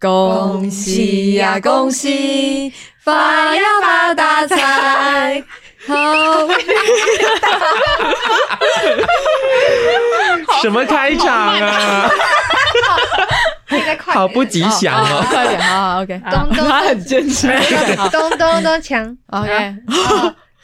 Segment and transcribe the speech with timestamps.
[0.00, 5.42] 恭喜呀，恭喜，发呀发大财！
[5.88, 5.94] 好，
[10.62, 12.08] 什么开场啊？
[13.98, 15.24] 好不吉祥哦！
[15.28, 16.22] 快点，好好，OK。
[16.30, 17.48] 咚咚，他很坚持。
[18.12, 19.74] 咚咚咚锵，OK。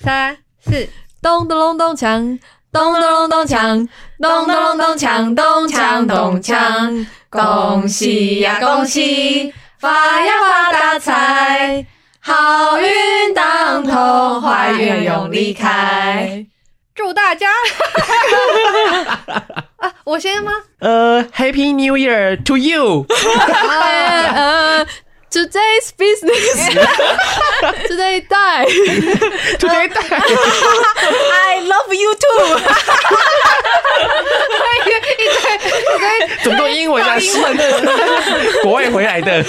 [0.01, 0.89] 三四，
[1.21, 2.39] 咚咚隆咚锵，
[2.73, 3.89] 咚咚隆咚锵，
[4.21, 7.05] 咚咚隆咚锵，咚锵咚锵。
[7.35, 11.85] 恭喜呀，恭喜，发呀发大财，
[12.21, 16.47] 好运当头，坏运永离开。
[16.95, 17.49] 祝大家
[19.79, 20.53] 啊，我先吗？
[20.79, 23.05] 呃，Happy New Year to you。
[24.33, 24.87] 呃
[25.35, 26.55] ，Today's business。
[27.89, 28.67] Today die。
[29.59, 29.99] Today die。
[31.33, 32.61] I love you too。
[36.45, 37.17] 怎么都英文啊？
[37.19, 37.83] 英文的，
[38.63, 39.43] 国外回来的，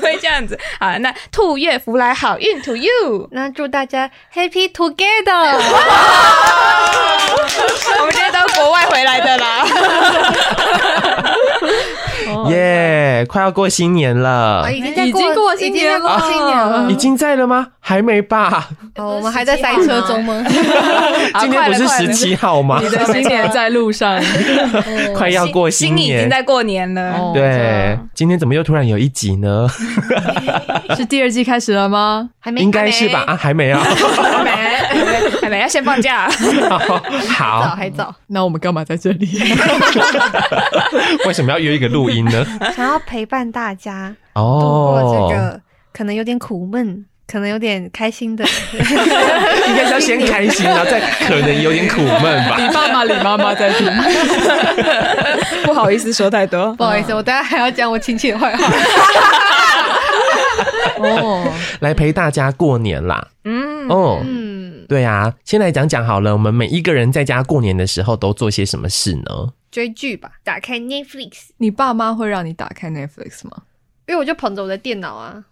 [0.00, 0.96] 会这样子啊？
[0.98, 3.28] 那兔月福来，好运 to you。
[3.32, 5.58] 那祝大家 Happy Together。
[7.98, 9.66] 我们今天都国外回来的啦。
[12.50, 17.68] 耶，快要过新年了，已经在过，已经过新年了，已经在了吗？
[17.80, 18.68] 还没吧？
[18.96, 20.42] 哦，我们还在塞车中吗？
[21.40, 22.80] 今天不是十七号吗？
[22.82, 24.20] 你的新年在路上，
[25.14, 27.32] 快要过新年，已经在过年了。
[27.32, 29.68] 对，今天怎么又突然有一集呢？
[30.96, 32.30] 是第二季开始了吗？
[32.40, 33.24] 还没，应该是吧？
[33.26, 33.80] 啊，还没啊，
[35.46, 36.28] 还没，要先放假。
[37.38, 38.12] 好，早还早。
[38.26, 39.28] 那我们干嘛在这里？
[41.24, 42.44] 为什么要约一个录音呢？
[42.74, 44.66] 想要陪伴大家哦，度
[45.06, 45.60] 过这个
[45.92, 47.06] 可能有点苦闷。
[47.28, 52.56] 可能有点开心的， 应该是要先开心，然后再可能有点苦闷吧。
[52.56, 53.90] 你爸妈、李妈妈在听，
[55.64, 58.72] 不好意思说太多，不好意思，我等下还要讲我亲戚的坏话。
[60.98, 63.28] 哦， 来陪大家过年啦。
[63.44, 69.52] 嗯，哦，嗯，对啊，先来讲讲好了，我们每一个人在家过年的时候都做些什么事呢？
[69.70, 71.48] 追剧吧，打开 Netflix。
[71.58, 73.62] 你爸妈会让你打开 Netflix 吗？
[74.06, 75.44] 因为我就捧着我的电脑啊。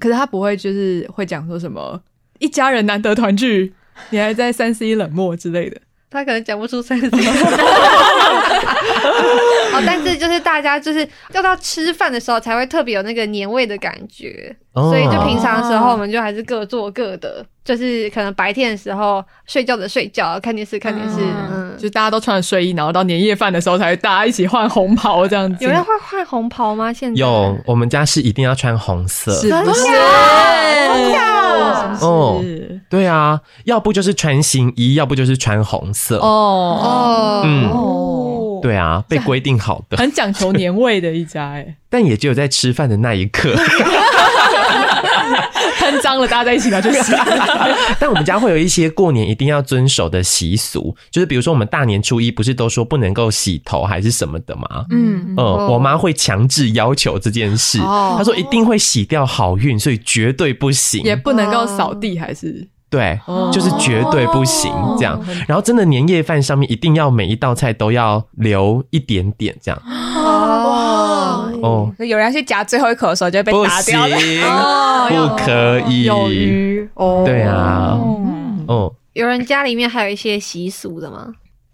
[0.00, 2.00] 可是他不会，就是会讲说什么
[2.38, 3.72] 一家人难得团聚，
[4.10, 5.80] 你还在三 C 冷漠之类的。
[6.10, 7.08] 他可能讲不出三 C。
[9.74, 21.16] 哦，但是就是大家就是要到吃饭的时候才会特别有那个年味的感觉，哦、所以就平常的时候我们就还是各做各的，就是可能白天的时候睡觉的睡觉，看电视看电视，
[21.50, 25.64] 嗯，就大家都穿着睡衣，然后到年夜饭的时候才会大家一起换红袍这样子。
[25.64, 26.92] 有人会换红袍吗？
[26.92, 29.82] 现在有，我们家是一定要穿红色，是不是？
[32.00, 32.42] 哦，
[32.88, 36.18] 对啊，要不就是穿新衣，要不就是穿红色。
[36.18, 37.68] 哦哦，嗯，
[38.62, 41.76] 对啊，被规定好的，很讲求年味的一家哎。
[41.90, 43.54] 但也只有在吃饭的那一刻，
[45.78, 47.12] 喷脏了，大家在一起拿去洗。
[47.98, 54.84] 但我们家会有一些过年一定要遵守的习俗，就是比如说我们大年初一不是都说不能够洗头还是什么的吗？
[54.90, 62.68] 嗯，嗯，我妈会强制要求这件事，她说一定会洗掉好运，所以绝对不行，也不能够扫地，还是。
[62.90, 63.20] 对，
[63.52, 65.20] 就是绝对不行这样。
[65.46, 69.82] 然后真的年夜饭上面一定要每一道菜都要留一点点这样。
[69.86, 74.02] 哦哦，有人要去夹最后一口的时候就会被打掉。
[74.02, 74.40] 不行，
[75.28, 76.04] 不可以。
[76.04, 77.98] 有鱼哦，对啊，
[78.66, 78.92] 哦。
[79.14, 81.26] 有人家里面还有一些习俗的吗？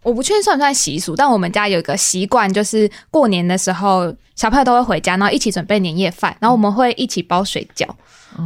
[0.02, 7.86] 我不确定算不算习俗，但我们家有一个习惯，就是过年的时候小朋友都会回家，然后一起准备年夜饭，然后我们会一起包水饺。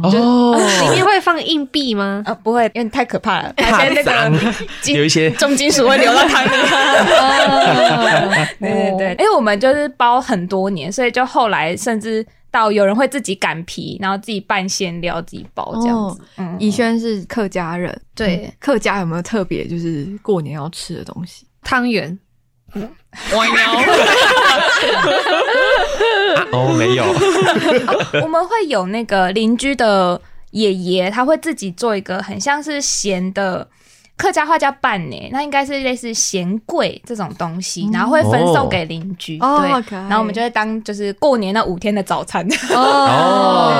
[0.03, 2.23] 哦，里面会放硬币吗？
[2.25, 4.31] 啊，不会，因为太可怕了， 怕脏，
[4.93, 6.49] 有一些重金属会流到汤里。
[8.59, 16.21] 对对对，因为我们就是包很多年，所以就后来甚至到有人会自己擀皮，然后自己拌馅料，自己包这样子。
[16.37, 21.45] 嗯，宜萱是客家人，对，客家有没有特别就是过年要吃的东西？
[21.63, 22.17] 汤圆。
[23.33, 23.47] 歪
[26.51, 27.03] 哦，没有。
[28.23, 30.19] 我们会有那个邻居的
[30.51, 33.67] 爷爷，他会自己做一个很像是咸的
[34.19, 39.39] 客家话叫拌呢，那应该是类似咸粿这种东西，然后会分送给邻居。
[39.39, 42.45] 哦、对，哦、然后我们就会当就是过年那五天的早餐。
[42.75, 43.71] 哦，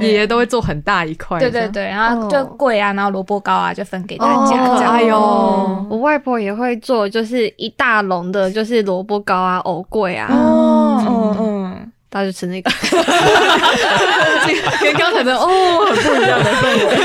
[0.00, 1.38] 爷爷都会做很大一块。
[1.38, 4.64] 对对对，然后就粿啊，然后萝卜糕啊，就分给大家。
[4.66, 5.86] 哦、加油！
[5.88, 10.26] 我外婆也会做，就是一大笼的，就是萝卜糕啊、藕粿啊。
[10.28, 11.67] 哦，嗯嗯。
[12.10, 12.70] 大家就吃那个，
[14.80, 15.46] 跟刚才的哦
[15.86, 16.96] 很不一样的氛围。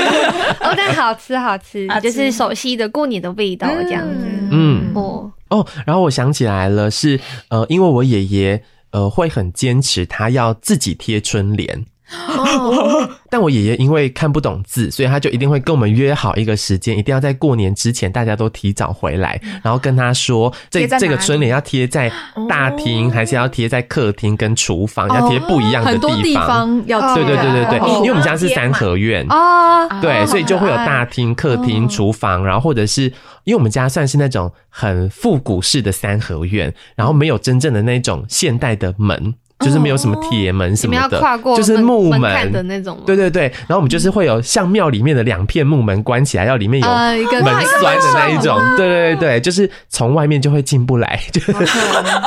[0.66, 4.02] 哦，但好吃好吃，就是熟悉的过年的味道这样。
[4.02, 4.26] 子。
[4.50, 4.92] 嗯。
[4.94, 5.30] 哦。
[5.50, 8.62] 哦，然后我想起来了，是呃，因为我爷爷
[8.92, 11.84] 呃会很坚持，他要自己贴春联。
[12.28, 22.12] 哦， 但我爷爷因为看不懂字，所以他就一定会跟我们约好一个时间，一定要在过年之前大家都提早回来，然后跟他说，这这个春联要贴在
[22.48, 26.10] 大厅，还是要贴在客厅跟厨房，要贴不一样的地方。
[26.10, 27.14] 很多地方要。
[27.14, 33.04] 对对对对对，因为我们家是三合院啊，对，所以就会有大厅、客厅、厨房，然后或者是
[33.44, 39.34] 因为我们家算是那种很复古式的三合院，然后没有真正的那种现代的门。
[39.64, 41.20] 就是没有什么铁门什么的，
[41.56, 43.00] 就是木门的那种。
[43.06, 48.60] 对对对，然后我们就是会有像庙里面的两片木门关起来，要里面有门栓的那一种。
[48.76, 51.40] 对对对，就是从外面就会进不来， 就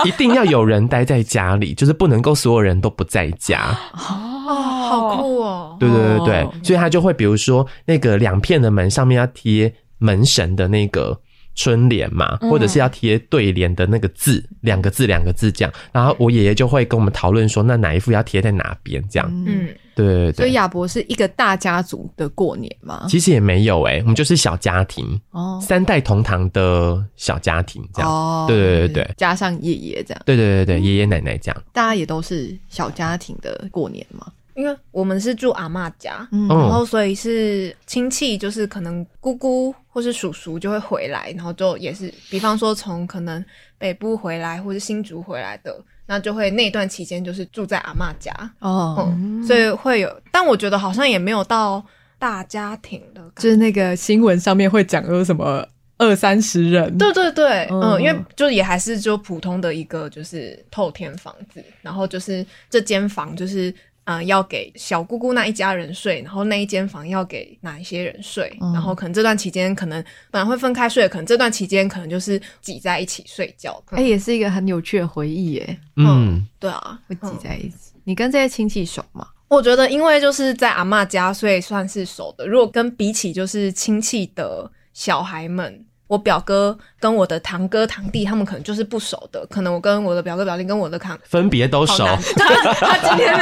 [0.03, 3.77] 一定要有人待在家里，就是不能够所有人都不在家。
[3.93, 4.49] 哦，
[4.89, 5.77] 好酷哦！
[5.79, 11.19] 对对对对，所以他就会比如说那个两片的门上面要贴门神的那个。
[11.57, 19.27] 春联嘛，或者是要贴对联的那个字，两、嗯、个字两个字这样，然后我爷爷就会跟我们讨论说，那哪一副要贴在哪边这样。
[19.47, 20.33] 嗯，对对对。
[20.33, 23.07] 所以亚伯是一个大家族的过年嘛？
[23.09, 28.11] 其实也没有诶、欸，我们就是小家庭哦，三代同堂的小家庭这样。
[28.11, 30.21] 哦，对对对对，加上爷爷这样。
[30.27, 34.27] 对对对对，爷爷奶奶这样，大家也都是小家庭的过年嘛。
[34.57, 43.43] 因为我们是住阿嬷家，嗯、然后所以是亲戚，就是可能姑姑或是叔叔就会回来，然后就也是，比方说从可能
[43.77, 48.33] 北部回来或是新竹回来的，那就会那段期间就是住在阿嬷家。
[48.57, 51.85] 哦、嗯，所以会有，但我觉得好像也没有到
[52.17, 55.63] 大家庭的，就是那个新闻上面会讲有什么
[55.99, 63.71] 二三十人，对对对，嗯，嗯，因为就也还是就普通的一个就是透天房子，然后就是这间房就是。
[64.07, 70.01] 啊、呃，要给小姑姑那一家人睡，然后那一间房要给哪一些人睡，嗯、然后可能这段期间可能
[70.31, 73.83] 本来会分开睡，可能这段期间可能就是挤在一起睡觉。
[73.87, 75.79] 哎、欸，也是一个很有趣的回忆耶。
[75.97, 77.91] 嗯，嗯对啊，会挤在一起。
[77.95, 79.27] 嗯、你跟这些亲戚熟吗？
[79.49, 82.47] 我觉得，因为就是在阿嬷家，所以算是熟的。
[82.47, 85.85] 如果跟比起就是亲戚的小孩们。
[86.07, 89.45] 我表哥跟我的堂哥堂弟，他们可能就是不熟的。
[89.47, 92.05] 可能我跟我的表哥表弟跟我的堂分别都熟。
[92.35, 93.33] 他他今天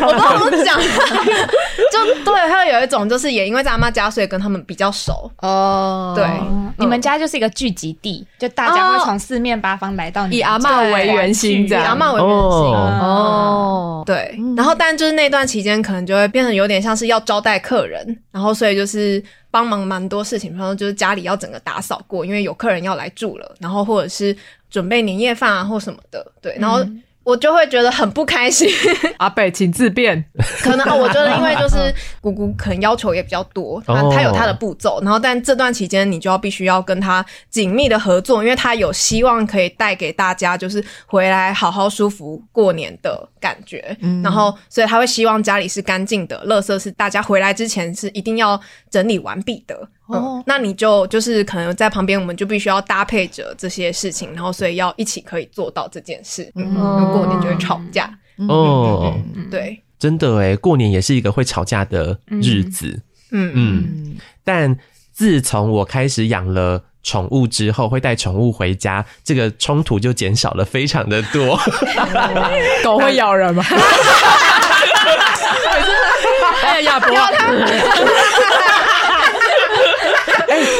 [0.00, 5.30] 我都不讲，就对，还有一种就是也因为在阿妈家，所以跟他们比较熟。
[5.38, 6.24] 哦，对，
[6.78, 12.38] 你们家就是一个聚集地，就大家会从四面八方来到你，以阿妈为圆心，以阿妈为圆心。
[12.40, 14.38] 哦，对。
[14.56, 19.22] 然后，但就是那段期间，可能就会变成有点像是要招待客人，然后所以就是。
[19.50, 24.36] 帮忙蛮多事情，比方说就是家里要整个打扫过，因为有客人要来住了，然后或者是
[24.70, 26.84] 准备年夜饭啊或什么的，对，然后。
[27.28, 28.66] 我就会觉得很不开心。
[29.18, 30.24] 阿北，请自便。
[30.62, 34.98] 可能我觉得，因为就是姑姑可能要求也比较多，他他有她的步骤。
[35.02, 43.94] 然后，但这段期间你就要必须要跟她紧密的合作，因为她有希望可以带给大家就是回来好好舒服过年的感觉。
[44.24, 48.58] 然后，所以他会希望家里是干净的，垃圾是大家回来之前是一定要
[48.88, 49.86] 整理完毕的。
[50.08, 56.50] 哦、嗯，那你就就是可能在旁边，我们就必须要搭配着这些事情，然后所以要一起可以做到这件事。
[56.54, 56.74] 嗯，
[57.12, 58.10] 过年就会吵架。
[58.48, 63.00] 哦、嗯，嗯、对，真的诶，过年也是一个会吵架的日子。
[63.30, 64.76] 嗯嗯，嗯，但
[65.12, 71.58] 自从我开始养了宠物之后，会带宠物回家，这个冲突就减少了非常的多。
[72.82, 73.64] 狗会咬人吗？
[76.62, 77.46] 哎呀，不要他。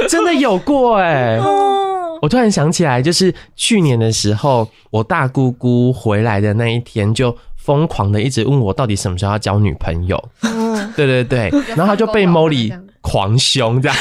[0.08, 1.40] 真的有过哎、欸！
[2.20, 10.22] 我突然想起来，就是去年的时候，我大姑姑回来的那一天，就疯狂的一直问我到底什么时候要交女朋友。
[10.96, 13.96] 对对对， 然后他就被 Molly 狂凶这样，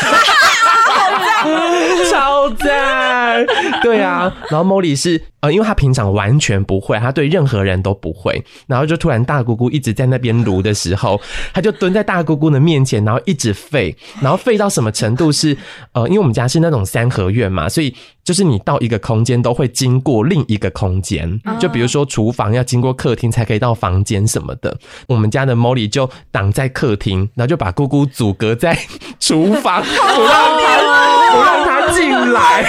[2.50, 3.46] 超赞！
[3.82, 5.22] 对啊，然后 Molly 是。
[5.40, 11.22] 呃，因为他平常完全不会，他对任何人都不会，然后就突然大姑姑一直在那边撸的时候，
[11.54, 15.56] 他就蹲在大姑姑的面前，然后一直吠，然后吠到什么程度是，
[15.92, 24.76] 呃，因为我们家是那种三合院嘛，所以就是你到一个空间都会经过另一个空间，就比如说厨房要经过客厅才可以到房间什么的，
[25.08, 28.76] 我们家的 Molly 就挡在客厅，然后就把姑姑阻隔在
[29.20, 32.66] 厨房， 不让他不让他进来。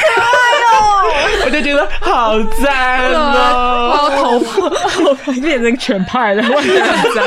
[1.45, 4.11] 我就觉得好赞哦！
[4.11, 7.25] 我头发变成全派了，我觉得很赞。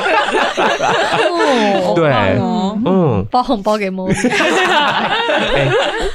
[1.96, 2.12] 对，
[2.86, 4.16] 嗯，包红包给莫妮。
[5.56, 5.68] 哎，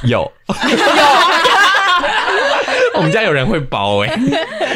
[0.03, 0.31] 有有，
[2.95, 4.19] 我们家有人会包哎，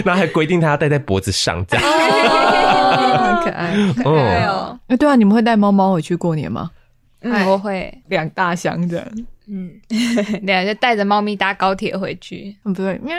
[0.04, 1.86] 然后还规定他要戴在脖子上，这样。
[1.86, 4.78] 很可爱，可爱哦。
[4.88, 6.70] 哎，对啊，你们会带猫猫回去过年吗？
[7.24, 9.08] 嗯，我会两大箱的。
[9.48, 9.72] 嗯，
[10.46, 12.56] 对，就带着猫咪搭高铁回去。
[12.66, 13.16] 嗯，不对，喵。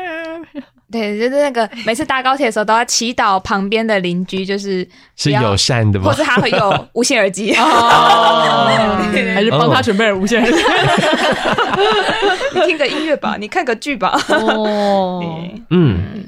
[0.90, 4.86] 对，就是那个每次搭高铁的时候，都要祈祷旁边的邻居就是
[5.16, 6.04] 是友善的吗？
[6.04, 10.58] 或者他会有无线耳机， 还是帮他准备了无线耳机？
[12.54, 14.20] 你听个音乐吧，你看个剧吧。
[14.28, 15.24] 哦，
[15.70, 16.26] 嗯，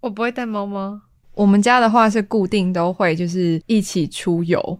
[0.00, 1.00] 我不会带猫吗？
[1.34, 4.78] 我们家的话是固定都会就是一起出游，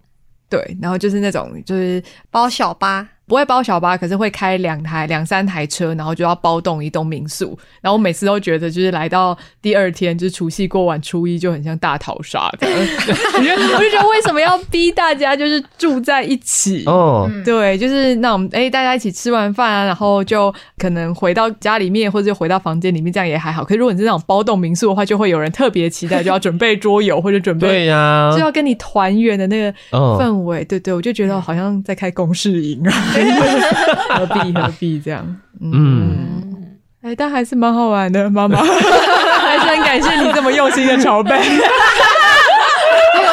[0.51, 3.09] 对，然后就是那种就是包小巴。
[3.33, 7.59] 不会包小巴，可是会开两台、两三台车，然后就要包栋一栋民宿。
[7.81, 12.53] 然后我每次都觉得，就是来到第二天，就是除夕过完初一，就很像大逃杀。
[12.61, 16.85] 我就觉得为什么要逼大家就是住在一起？
[16.85, 23.65] 哦， 对，就是那我们哎，大家一起吃完饭啊，然后就可能回到家里面，或者就回到房间里面，这样也还好。
[23.65, 30.61] 可是如果你是那种包栋民宿的话，就会有人特别期待，就要准备桌游或者准备对呀、啊，就要跟你团圆的那个氛围。
[30.61, 32.93] 哦、对对，我就觉得好像在开公事营啊。
[34.11, 35.37] 何必何必这样？
[35.61, 36.17] 嗯，
[37.03, 41.39] 哎、欸，但还是蛮好玩的，妈妈， 还是很感谢你这么用心的筹备。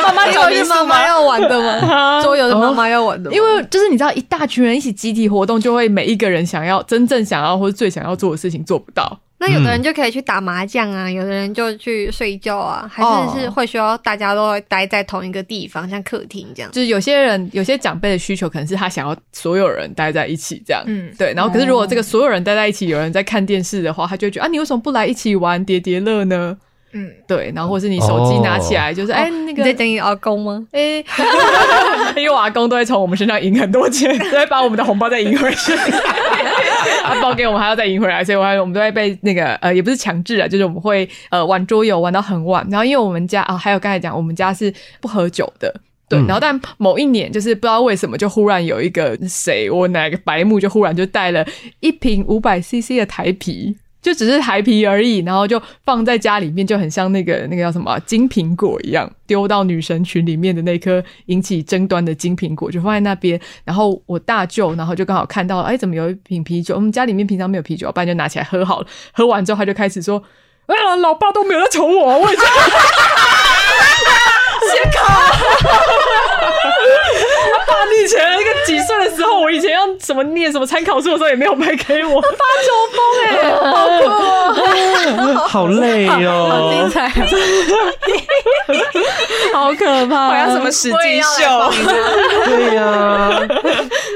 [0.01, 2.22] 妈妈桌游是妈妈要玩的吗？
[2.24, 9.19] 桌游的妈妈要玩的，因为就是你知道，一大群人一起集体活动，就会每一个人想要真正想要或者最想要做的事情做不到。
[9.41, 16.69] 那有的人就可以去打麻将啊，嗯、有的人就去睡觉啊，还是是会需要大家都会待在同一个地方，像客厅这样。
[16.72, 20.84] 就是有些人有些长辈的需求，可能是他想要所有人待在一起这样。
[20.88, 21.34] 嗯，对。
[21.34, 26.58] 然后可是如果这个所有人待在一起，有人在看电视的话，他就会觉得啊，你为什么不来一起玩叠叠乐呢？
[26.91, 30.65] 嗯，对，然后或是你手机拿起来，就是哎，那个你在等你阿公吗？
[30.74, 31.03] 哎，
[32.17, 35.72] 因为我阿公都会从我们身上赢很多钱，都会把我们的红包再赢回去，
[37.10, 45.74] 他包给我们还要再赢回来，所以我还我们都会被那个呃，也不是强制啊，就是我们会呃玩桌游玩到很晚，然后因为我们家啊，还有刚才讲我们家是不喝酒的，
[46.08, 51.46] 对，然后但某一年就是不知道为什么就忽然有一个谁，我哪个白目就忽然就带了
[51.80, 53.75] 一瓶五百 CC 的台啤。
[54.01, 63.39] 就只是台皮而已，然后就放在家里面，就很像那个那个叫什么金苹果一样，丢到女神群里面的那颗引起争端的金苹果，就放在那边。
[63.65, 66.75] 然后我大舅，然后就刚好看到，哎，怎么有一瓶啤酒？
[66.75, 68.88] 我们家里面平常没有啤酒，不然就拿起来喝好了。
[69.12, 70.24] 喝完之后，他就开始说
[70.68, 72.36] ：“哎 呀，老爸都没有在宠我，我已
[74.70, 74.98] 经先考。”
[77.68, 82.22] 爸，你以前那个几岁的时候，我以前要什么念什么参考书的时候，也没有买给我。
[82.22, 84.04] 发酒疯哎、欸，好酷、
[85.32, 87.12] 喔，好累哦，好精彩、啊，
[89.54, 91.72] 好可怕，好像什么实境秀。
[92.46, 93.42] 对呀、啊，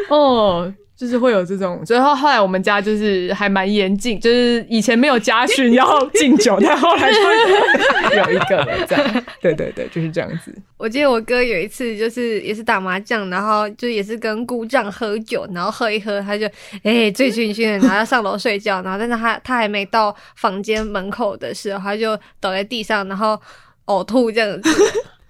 [0.09, 0.73] 哦。
[0.95, 10.53] 就是会有这种，所以后后来我们家就是还蛮严谨，就是以前没有家训要敬酒， 但后来就有一个了，这样，对对对，就是这样子。
[10.77, 16.45] 我记得我哥有一次就是也是打麻将，然后就也是跟姑丈喝酒，然后喝一喝，他就
[16.83, 23.39] 哎醉醺醺的，然后要上楼睡觉，然后但是他他还没到房间门口的时候，他就倒在地上，然后
[23.87, 24.69] 呕吐这样子。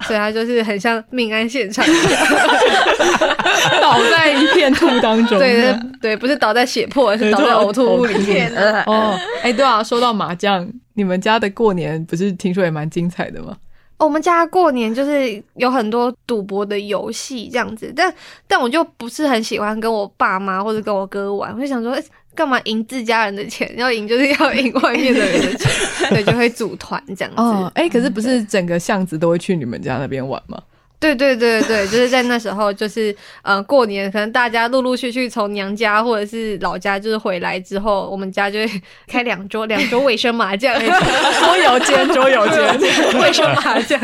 [0.03, 1.85] 所以他就是很像命案现场，
[3.81, 5.37] 倒在一片吐当中。
[5.39, 8.51] 对对，不是倒在血泊，是倒在呕吐物里面。
[8.85, 13.57] 哦，哎、欸，对啊，说到麻将，你们家的过年不是听说也蛮精彩的吗？
[13.99, 18.13] 我们家过年就是有很多赌博的游戏这样子，但
[18.47, 21.91] 但我就不是很喜欢跟我爸妈或者跟我哥玩，我就想说。
[21.93, 22.03] 欸
[22.35, 23.71] 干嘛赢自家人的钱？
[23.77, 25.71] 要赢就是要赢外面的人的钱，
[26.09, 27.41] 对，就会组团这样子。
[27.41, 30.57] 哦，哎、欸，可是不是整个巷子都会去你们家那边玩吗？
[30.99, 43.99] 对对对对，就是在那时候，就是呃，过年可能大家陆陆续续从娘家或者是老家就是回来之后，我们家就会开两桌 两桌卫生麻将，桌游间桌游间卫生麻将，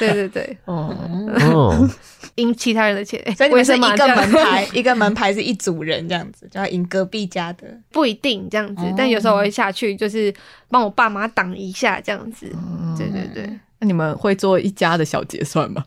[0.00, 0.92] 对对对，哦。
[1.52, 1.88] 哦
[2.36, 10.32] 赢其他人的钱，所以你们是一个门牌， 一个门牌是一组人这样子，就要赢隔壁家的，不一定这样子，但有时候我会下去，就是
[10.68, 12.46] 帮我爸妈挡一下这样子。
[12.96, 15.84] 对对对，那你们会做一家的小结算吗？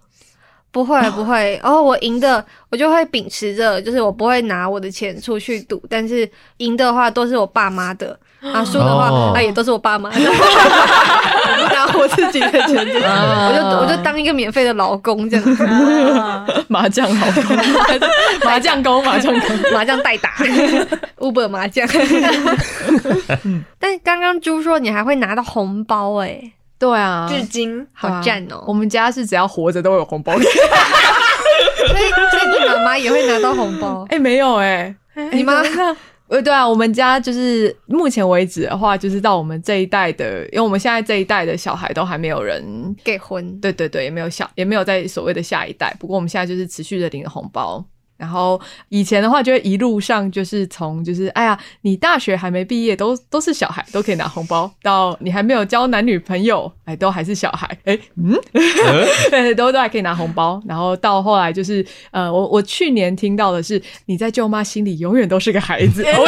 [0.71, 8.19] 不会 不会，哦，我赢的我就会秉持着，就是我不会拿我的钱出去赌，但是赢的话都是我爸妈的。
[8.41, 10.09] 啊，输的话，那、啊、也都是我爸妈。
[10.11, 15.43] 的， 我不拿我自己的钱，我就我就当一个免费的劳工这样。
[15.55, 15.67] 子，
[16.69, 17.43] 麻将劳工，
[18.45, 20.35] 麻将工，麻将工，麻将代打
[21.17, 21.85] ，Uber 麻将。
[23.77, 28.63] 但刚刚猪说你还会拿到红包哎、欸，对啊，至今好赞哦、喔。
[28.67, 30.33] 我们家是只要活着都有红包。
[30.33, 30.49] 所，所
[31.97, 34.05] 以所以你妈妈也会拿到红包？
[34.09, 35.61] 哎、欸，没有哎、欸，你妈。
[36.29, 45.91] 呃，对啊，我们家就是目前为止的话，就是到我们这一代的，因为我们现在这一代的小孩都还没有人给婚，对对对，也没有小，也没有在所谓的下一代。
[45.99, 47.83] 不过我们现在就是持续的领红包，
[48.19, 48.59] 然后
[48.89, 57.65] 以前的话，就会一路上就是从就是哎呀，你大学还没毕业，都都是小孩，都可以拿红包；到你还没有交男女朋友，哎，都还是小孩。
[57.85, 58.37] 哎，嗯，
[59.31, 60.61] 对，都都还可以拿红包。
[60.67, 66.03] 然后到后来就是呃，我我去年听到的是，你在舅妈心里永远都是个孩子。
[66.11, 66.25] 哦，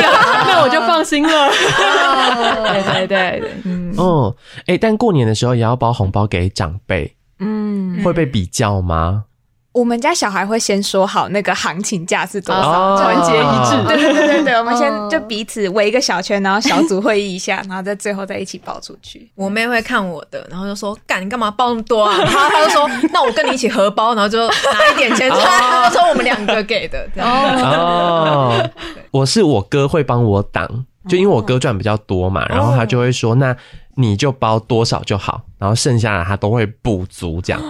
[0.48, 1.50] 那我就放心了。
[2.72, 4.34] 对对对，嗯哦，
[4.68, 9.26] 哎，但过年的时候也要包红包给长辈，嗯，会被比较吗？
[9.74, 13.88] 我们家小孩会先说好那个行情价是多少，团结一致。
[13.88, 19.32] 对对对对对，我们先就彼此围一个小圈，然后小组会议一下，然后再最后再一起报出去。
[19.34, 27.08] 我妹会看我的，然后就说：“干，你干嘛报那么多啊？”然后她就说：“那我跟你一起合包，然后就拿一点钱出来。”她就说：“我们两个给的。
[27.16, 28.70] ”这样哦，
[29.12, 33.56] 我是我哥会帮我挡，就因为我哥赚比较多嘛，然后他就会说：“那
[33.96, 37.62] 你就包多少就好，然后剩下的他都会补足这样。”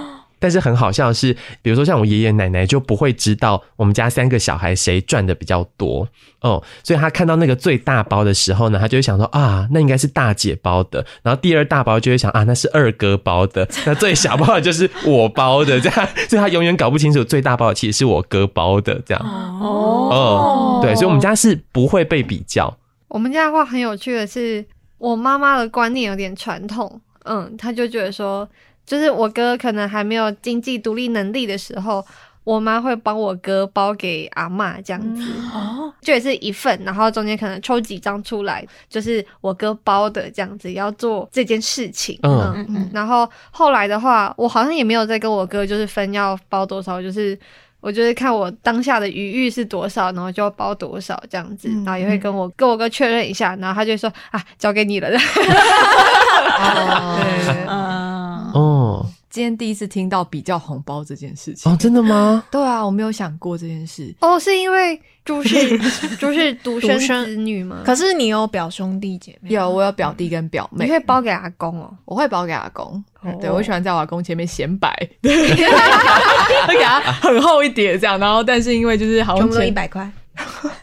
[0.41, 1.31] 但是很好笑的是，
[1.61, 6.07] 比如说像我爷爷奶奶就不会知道我们家三个小孩谁赚的比较多。
[6.41, 19.23] 哦，所以他看到那个最大包的时候呢，他就会想说啊，那应该是大姐包的，然后第二大包就会想啊，那是二哥包的， 那最小包的就是我包的，这样，所以他永远搞不清楚最大包的其实是我哥包的，这样。
[19.61, 22.75] 哦，哦，对，所以我们家是不会被比较。
[23.07, 24.65] 我们家的话很有趣的是，
[24.97, 28.49] 我妈妈的观念有点传统，嗯，她就觉得说。
[28.85, 32.05] 就是我哥可能还没有经济独立能力的时候，
[32.43, 35.21] 我妈会帮我哥包给阿妈这样子，
[35.53, 42.53] 哦，就也是一份，然后中间可能抽几张出来，就是我哥包的这样子，要做这件事情，嗯。
[42.55, 42.89] 嗯嗯。
[42.91, 47.37] 然后后来的话，我好像也没有再跟我哥就是分要包多少，就是
[47.79, 55.07] 我就是看我当下的余裕是多少，然后就要包多少这样子，然后也会跟我跟我哥确认一下，然后他就说啊，交给你了。
[56.61, 57.67] 哦，对，嗯。
[57.67, 58.00] 哦，
[59.31, 62.43] 今天第一次听到比较红包这件事情哦，真的吗？
[62.51, 64.13] 对啊，我没有想过这件事。
[64.19, 65.79] 哦，是因为就是
[66.17, 67.81] 就是独生子女吗？
[67.85, 69.51] 可是你有表兄弟姐妹？
[69.51, 70.83] 有，我有表弟跟表妹。
[70.83, 71.89] 你会包给阿公哦？
[72.03, 73.01] 我会包给阿公。
[73.39, 74.91] 对，我喜欢在我阿公前面显摆，
[75.23, 78.19] 会给他很厚一叠这样。
[78.19, 80.11] 然后，但是因为就是好像全部都一百块。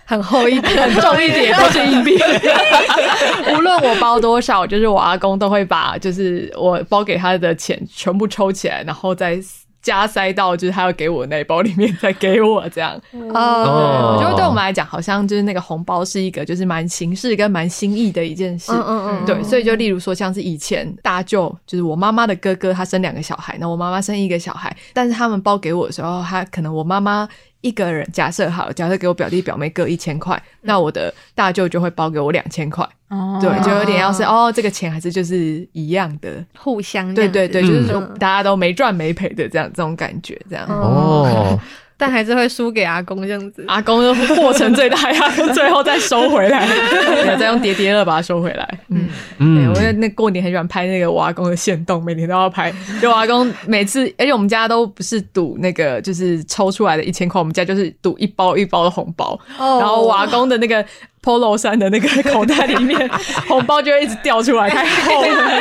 [0.04, 2.18] 很厚一点，很重一点， 都是硬币。
[3.54, 9.38] 无论我包多少，就是我阿公都会把就是我包给他的钱全部抽起来，然后再
[9.80, 13.00] 加塞到就是他要给我那一包里面，再给我这样。
[13.32, 18.72] 哦，我觉得对我们来讲，好像就是那个红包是一个就是蛮形式跟蛮心意的一件事。
[18.72, 19.24] 嗯嗯嗯。
[19.24, 27.28] 对，所以就例如说，像是以前大舅，就是我妈妈的哥哥，他生两个小孩，那我妈妈生一个小孩，但是他们包给我的时候，他可能我妈妈。
[27.60, 32.88] 一个人假设好，假设给我表弟表妹各一千块，那我的大舅就会包给我两千块。
[33.08, 37.12] 哦，对，就有点要是哦，这个钱还是就是一样的，互相。
[37.14, 41.58] 对对对，就是说大家都没赚没赔的这样这种感觉，这样哦。
[42.00, 46.64] 但还是会输给阿公这样子，阿公的过程最大呀，最后再收回来，
[47.36, 48.78] 再用叠叠乐把它收回来。
[48.88, 49.08] 嗯
[49.38, 52.72] 嗯，我那过年很喜欢拍那个我阿公的线动，每年都要拍。
[53.02, 59.36] 就我阿公每次，而且我们家都不是赌那个，就是抽出来的一千块，我们家就是赌一包一包的红包。
[59.58, 60.84] 然后我阿公的那个
[61.20, 63.10] polo 衫的那个口袋里面，
[63.48, 65.60] 红包就会一直掉出来，太厚了。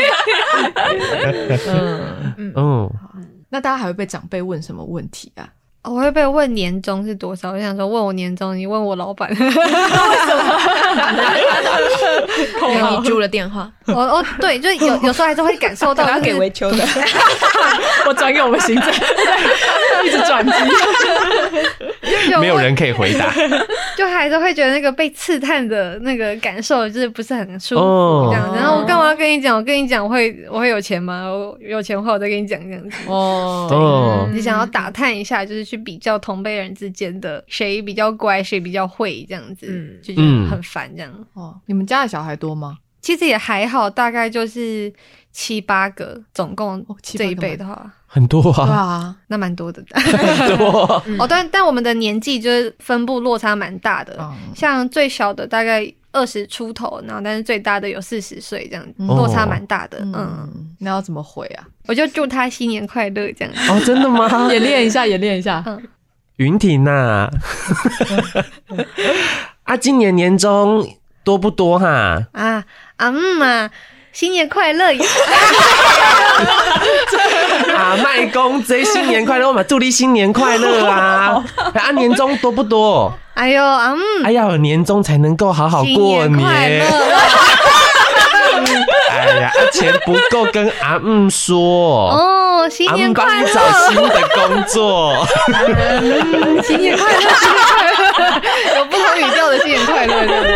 [2.37, 2.89] 嗯嗯，
[3.49, 5.49] 那大家还会被长辈问什么问题啊？
[5.87, 7.51] 我会被问年终是多少？
[7.51, 9.61] 我想说问我年终，你问我老板，为什么？
[12.67, 13.71] 给你住了电话。
[13.87, 16.85] 哦哦，对，就有有时候还是会感受到， 要给维秋的，
[18.05, 18.93] 我转给我们行政，
[20.05, 20.51] 一直转机，
[22.41, 23.31] 没有人可以回答，
[23.95, 28.53] 就还是会觉得那个被刺探的那个感受就是不是很舒服这样。
[28.53, 29.55] 然后我干嘛要跟你讲？
[29.55, 31.23] 我跟你讲，我会我会有钱吗？
[31.27, 32.97] 我有钱的话，我再跟你讲这样子。
[33.07, 35.76] 哦，你想要打探一下，就是去。
[35.77, 41.27] 比较同辈人之间的谁比较乖，谁比较会这样子，嗯、就觉得很烦这样。
[41.33, 42.77] 哦，你们家的小孩多吗？
[42.99, 44.91] 其实也还好，大概就是
[45.31, 48.65] 七八个，总共这一辈的话，哦、很多啊。
[48.65, 49.83] 对啊，那蛮多的。
[49.93, 51.03] 很多。
[51.05, 59.99] 嗯、 哦，但但我们的年纪就是分布落差蛮大的，嗯、像最小的大概二十出头，然后但是最大的有四十岁，这样落差蛮大的。
[59.99, 61.63] 嗯，嗯，那要怎么回啊？
[61.87, 63.53] 我就祝他新年快乐，这样。
[63.69, 64.27] 哦，真的吗？
[64.51, 65.63] 演练一下，演练一下。
[66.37, 67.27] 云婷呐，
[69.63, 70.87] 啊，今年年终
[71.23, 72.23] 多不多哈？
[72.33, 72.63] 啊
[72.97, 73.69] 啊嗯嘛，
[74.11, 75.05] 新年快乐呀！
[77.75, 81.43] 啊，麦公贼新年快乐嘛，祝你新年快乐啊！
[81.73, 83.11] 啊，年终多不多？
[83.33, 86.85] 哎呦啊嗯，哎呀，年终才能够好好过年。
[89.11, 92.63] 哎呀，钱不够跟阿姆说哦。
[92.63, 93.31] 哦，新年快乐！
[93.31, 95.27] 帮你找新的工作，
[96.63, 100.53] 新年快乐，新年快乐，有不同语调的新年快乐，对不对？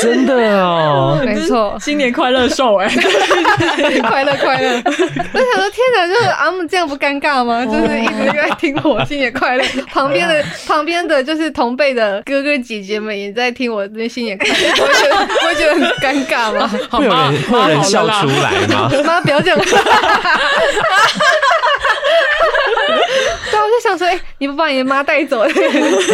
[0.02, 2.88] 真的哦，没错，新年快乐寿哎，
[4.08, 4.80] 快乐快乐。
[4.84, 7.64] 我想说，天哪，就是阿姆这样不尴尬吗？
[7.66, 15.16] 就是一直在听我新年快乐， 旁边的旁边的就是同辈的哥哥姐姐们也在听我这新年快乐，我觉得
[15.48, 16.70] 我觉得很尴尬吗？
[16.90, 18.90] 会有人会有人笑出来吗？
[19.04, 19.58] 妈，不要这样。
[23.50, 25.46] 对，我就想说，哎、欸，你不把你的妈带走，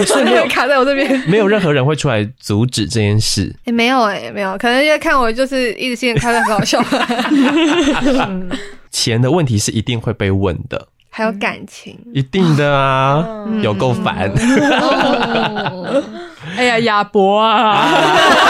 [0.05, 1.23] 所以没有 卡在我这边。
[1.27, 3.43] 没有任何人会出来阻止这件事。
[3.65, 6.83] 也、欸，没有、欸，哎，没有，可能因为看我就是一直心里开的，很好笑。
[8.91, 14.31] 钱的问题是一定会被问的，还有感情，一定的啊，嗯、有够烦。
[16.59, 17.89] 哎呀，亚伯啊，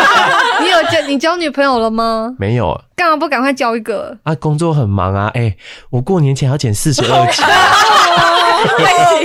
[0.61, 2.35] 你有交你交女朋友了吗？
[2.41, 4.19] 没有，干嘛不赶快交一个？
[4.25, 5.31] 啊，工作很忙啊。
[5.35, 5.57] 哎、欸，
[5.91, 7.45] 我过年前要剪四十二斤，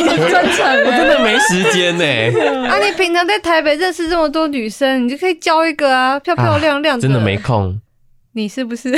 [0.30, 2.32] 真诚，我真的没时间呢、欸。
[2.68, 7.02] 啊，你平常在台北认识这么多女生，你就可以交一个啊，漂漂亮亮的。
[7.02, 7.82] 真的没空，
[8.34, 8.92] 你是不是？
[8.92, 8.98] 不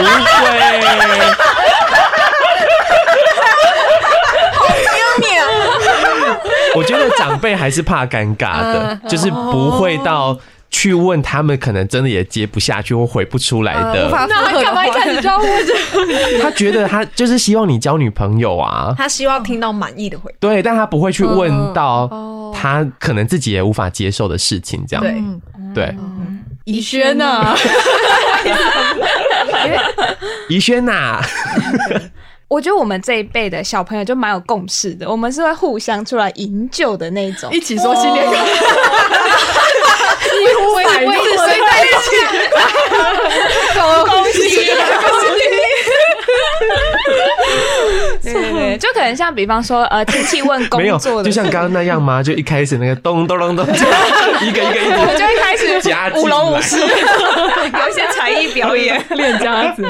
[0.00, 0.08] 会。
[6.76, 10.36] 我觉得长辈还是怕尴尬的，就是不会到
[10.70, 14.08] 去问他们，可能真的也接不下去或回不出来的。
[14.10, 15.48] 那他干嘛一开始就要问？
[16.42, 20.36] 他觉得他就是希望你交女朋友啊， 他希望听到满意的回答。
[20.40, 22.10] 对，但他不会去问到
[22.54, 25.04] 他可能自己也无法接受的事情，这样。
[25.74, 25.96] 对对。
[26.64, 27.54] 宜萱呐，
[30.48, 31.20] 宜轩呐。
[32.54, 38.44] 我觉得我们这一辈的小朋友就蛮有共识的，我们是会互相出来营救的那种，一起说新年快乐，
[40.40, 42.14] 一呼百应，谁在一起？
[43.74, 43.82] 恭
[44.30, 44.38] 喜
[44.70, 45.34] 恭喜！
[48.24, 52.22] 对对对，就可能像比方说，呃，亲戚问工作的，就像刚刚那样吗？
[52.22, 59.84] 就一开始那个咚咚咚咚，一个一个一个，我们就一开始夹舞龙舞狮，有一些才艺表演， 练家子。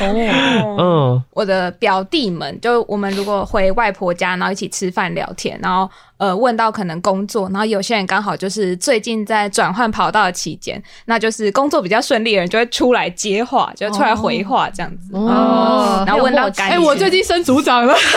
[0.00, 5.88] 哦，嗯，我的表弟们，就我们如果回外婆家，然后一起吃饭聊天，然后。
[6.16, 15.16] 呃，问到可能工作，然后有些人刚好就是最近在转换跑道的期间，那就是工作比较顺利的人就会出来接话，就出来回话这样子。
[15.16, 18.06] 哦，然后问到哎，我最近升组长了，是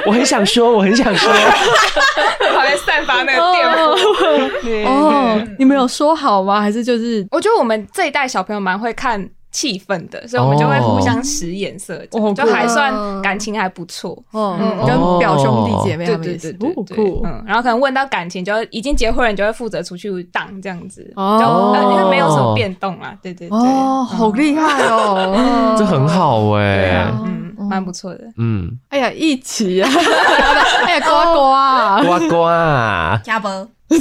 [0.06, 1.32] 我很想说，我很想说，
[2.54, 3.96] 好像散发那个电波。
[4.86, 6.60] 哦，你们有说好吗？
[6.60, 14.16] 还是就是，我觉得我们这一代小朋友蛮会看气氛的，所以我们就会互相使眼色，就还算感情还不错。
[14.32, 29.90] 嗯，跟表兄弟姐妹他们对对对对，嗯，然后可能问到感情，就已经结婚了，你就会负责出去当这样子，哦，因为没有什么变动啊，对对对，哦，好厉害哦，这很好哎，嗯，蛮不错的，嗯，哎呀，一起啊，
[30.86, 31.52] 哎呀，呱呱
[32.20, 32.46] 呱呱，
[33.24, 33.66] 加波。
[33.88, 33.96] 所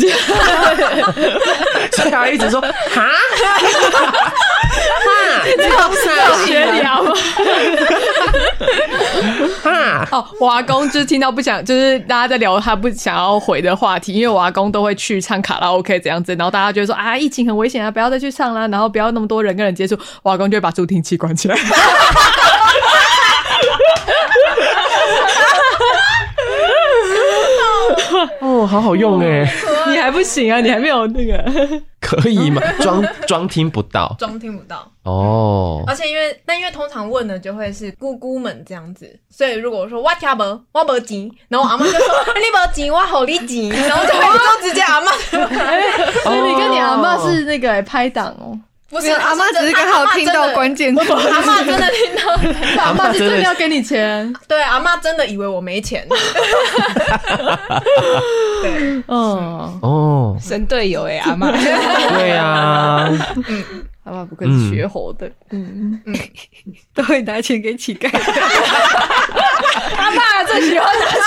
[2.05, 2.67] 以他一直说哈，
[4.77, 5.61] 哈，这
[6.37, 7.13] 是学聊吗？
[9.63, 21.57] 哈哦，我阿公就听到不想，就是大家在聊他不想要回的话题，因为我阿公都会去唱卡拉 OK 这样子，然后大家就会说啊，疫情很危险啊，不要再去唱啦，然后不要那么多人跟人接触，我阿公就会把助听器关起来。
[28.39, 29.45] 哦，好好用哎！
[29.89, 30.59] 你还不行啊？
[30.61, 31.37] 你还没有那个
[32.07, 32.61] 可以吗？
[32.79, 35.83] 装装听不到，装听不到哦。
[35.85, 41.99] 而且因为，但因为通常问的就会是姑姑们这样子，所以如果说我听不，我没钱，然后我阿妈就说
[42.35, 44.21] 你没钱，我好你钱，然后就会
[44.61, 45.11] 就直接阿妈。
[46.23, 48.57] 所以你跟你阿妈是那个拍档哦。
[48.89, 51.13] 不是阿妈，只是刚好听到关键词。
[51.13, 52.31] 阿妈真的 听到，
[52.83, 54.33] 阿妈是真的要给你钱。
[54.47, 56.07] 对，阿妈真的以为我没钱。
[58.61, 61.51] 对，嗯，哦，神队友哎，阿妈。
[61.51, 63.09] 对呀，
[63.47, 63.63] 嗯，
[64.05, 66.15] 阿妈不愧是学猴的，嗯嗯，
[66.95, 68.09] 都会拿钱给乞丐。
[69.97, 71.19] 阿妈最喜欢拿钱。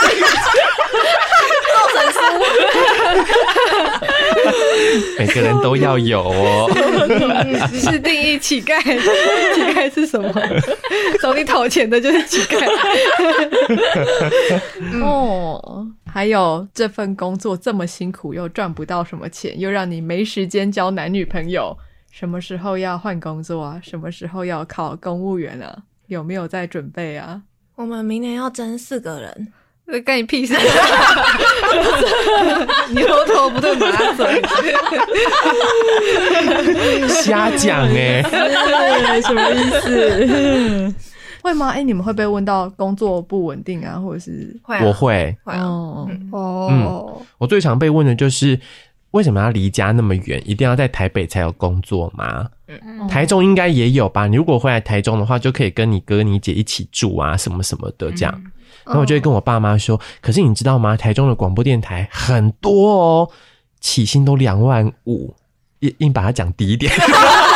[1.71, 2.19] 做神书。
[5.19, 6.71] 每个人都要有哦。
[7.73, 10.33] 是定义乞丐， 乞丐是什么？
[11.21, 12.67] 找你讨钱的就是乞丐。
[15.03, 21.77] 哦，还有这份工作这么辛苦，又赚不到什么钱，又让你没时间交男女朋友。
[22.11, 23.81] 什么时候要换工作啊？
[23.83, 25.83] 什么时候要考公务员啊？
[26.07, 27.43] 有没有在准备啊？
[27.77, 29.53] 我们明年要征四个人。
[30.03, 30.55] 干你屁事！
[32.93, 34.43] 牛头不对马嘴，
[37.09, 38.23] 瞎讲哎，
[39.23, 40.95] 什么意思？
[41.43, 41.69] 会吗？
[41.71, 44.55] 哎、欸，你们会被问到工作不稳定啊，或者是？
[44.63, 45.35] 会啊、我会。
[45.43, 48.61] 会哦哦、嗯，我最常被问的就是
[49.13, 52.47] 为什么要离家那么远，一定要在台北才有工作吗？
[52.69, 54.27] 嗯、台中应该也有吧？
[54.27, 58.43] 你如果回来台中的话，就可以跟你哥你姐一起住啊，什么什么的这样。
[58.85, 60.97] 嗯、然后我就会跟我爸妈说，可是你知道吗？
[60.97, 63.31] 台中的广播电台很多哦，
[63.81, 65.35] 起薪都两万五，
[65.81, 66.93] 硬硬把它讲低一点。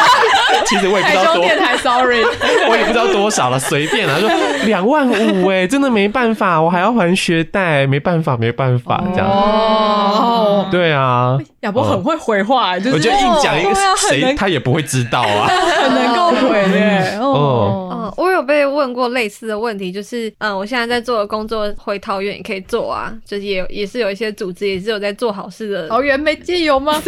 [0.75, 2.21] 其实我也不知道多，电台，sorry，
[2.69, 4.29] 我也不知道多少了，随便啊，说
[4.67, 9.29] 两万五哎，真的没办法，我还要还学贷，没办法，没办法这样。
[9.29, 15.47] 哦，对啊，亚博很会回话，就是我觉得硬讲一个谁，他也不会知道啊，
[15.83, 17.17] 很能够回耶。
[17.21, 25.89] 哦，嗯，我有被问过类似的问题，就是嗯，我现在在做的工作回桃园也可以做啊，就是也也是有一些组织也是有在做好事的。
[25.89, 27.01] 桃园没借油吗？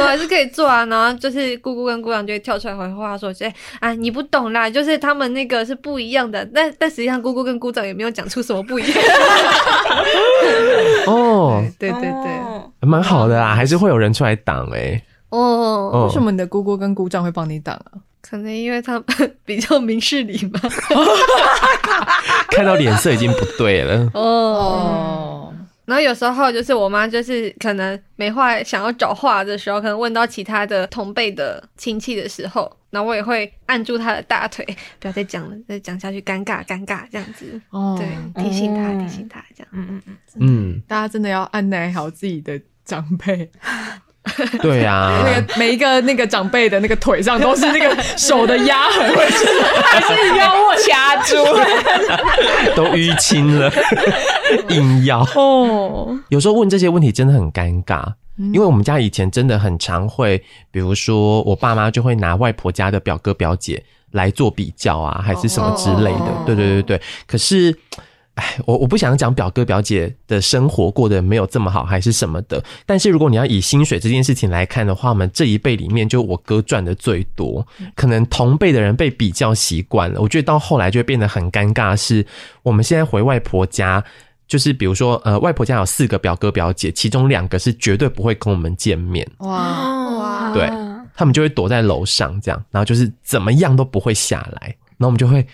[0.00, 1.56] 我还是可以做啊，然后就是。
[1.58, 6.44] 姑姑跟姑丈就会跳出来回话说：“哎啊，你不懂啦，就是他们那个是不一样的。
[6.54, 8.92] 但但实际上，姑姑跟姑丈也没有讲出什么不一样。
[11.06, 12.40] 哦，对对对，
[12.88, 15.00] 蛮好的啦，还是会有人出来挡哎。
[15.30, 17.98] 哦，为什么你的姑姑跟姑丈会帮你挡啊？
[18.20, 19.04] 可能因为他们
[19.46, 20.60] 比较明事理吧。
[22.50, 24.10] 看到脸色已经不对了。
[24.14, 25.34] 哦。”
[25.88, 34.62] 然后有时候就是我妈就是可能没话想要找话的时候，可能问到其他的同辈的亲戚的时候，然后我也会按住她的大腿，
[35.00, 37.58] 不要再讲了，再讲下去尴尬尴尬这样子。
[37.70, 39.68] 哦，对，提醒她提醒她这样。
[39.72, 43.50] 嗯嗯嗯嗯，大家真的要按耐好自己的长辈。
[44.60, 49.14] 对啊，那个每一个那个长辈的那个腿上都是那个手的压痕，
[49.82, 51.36] 还是腰我掐住，
[52.76, 53.70] 都淤青了，
[54.70, 56.18] 硬要哦。
[56.28, 58.04] 有时候问这些问题真的很尴尬，
[58.52, 66.26] 因为我们家以前真的很常会，比如说我爸妈就会拿外婆家的表哥表姐来做比较啊，还是什么之类的。
[66.46, 67.74] 对对对对，可是。
[68.38, 72.62] 哎，我我不想讲表哥表姐的生活过得没有这么好，还是什么的。
[72.86, 77.66] 但是如果你要以薪水这件事情来看的话，我们这一辈里面就我哥赚的最多。
[77.96, 81.96] 可能同辈的人被比较习惯了，我觉得到后来就会变得很尴尬。
[81.96, 82.24] 是
[82.62, 84.04] 我们现在回外婆家，
[84.46, 89.28] 就是比如说呃，外婆家有四个表哥表姐，其中两个是绝对不会跟我们见面。
[89.38, 90.70] 哇哇，对，
[91.16, 95.44] 他们就会躲在楼上这样，然后就是怎么样都不会下来，然后我们就会。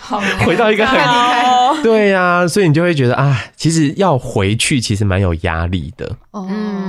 [0.00, 6.06] 好回到一个很对呀、啊，所以你就会觉得啊，其实要回去其实蛮有压力的。
[6.32, 6.46] 哦，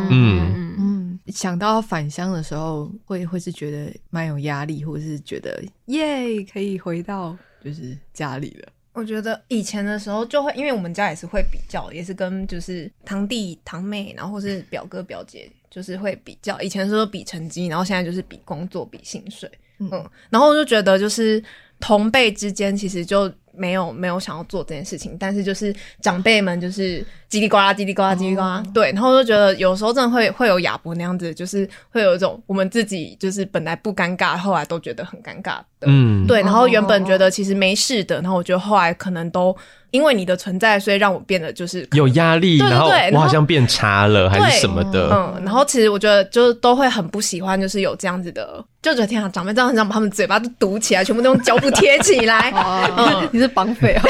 [0.09, 8.69] 嗯嗯，想到返乡的时候，会会是觉得蛮有压力，或者是觉得耶，可以回到就是家里了。
[8.93, 16.59] 我觉得以前的时候就会，因为我们家也是会比较，也是跟就是堂弟堂妹，然后或是表哥表姐，就是会比较。
[16.61, 19.49] 以前的时候比成绩，然后现在就是比工作、比薪水。
[19.77, 19.89] 嗯，
[20.29, 21.41] 然后我就觉得就是。
[21.79, 39.55] 同辈之间其实就没有没有想要做这件事情，但是就是长辈们就是叽里呱啦叽里呱啦叽里呱啦，对，然后就觉得有时候真的会会有亚伯那样子，就是会有一种我们自己就是本来不尴尬，后来都觉得很尴尬的，嗯，对，然后原本觉得其实没事的，然后我觉得后来可能都。
[39.91, 45.09] 因为你的存在，所以让我变得就是有压力，对对对，然后我好像变差了还是什么的。
[45.11, 52.51] 嗯，然后其实我觉得就是都会很不喜欢，就是有这样子的，就觉得天啊，长辈这样很想把他们嘴巴都堵起来，全部都用胶布贴起来。
[52.53, 54.03] 哦，你是绑匪啊？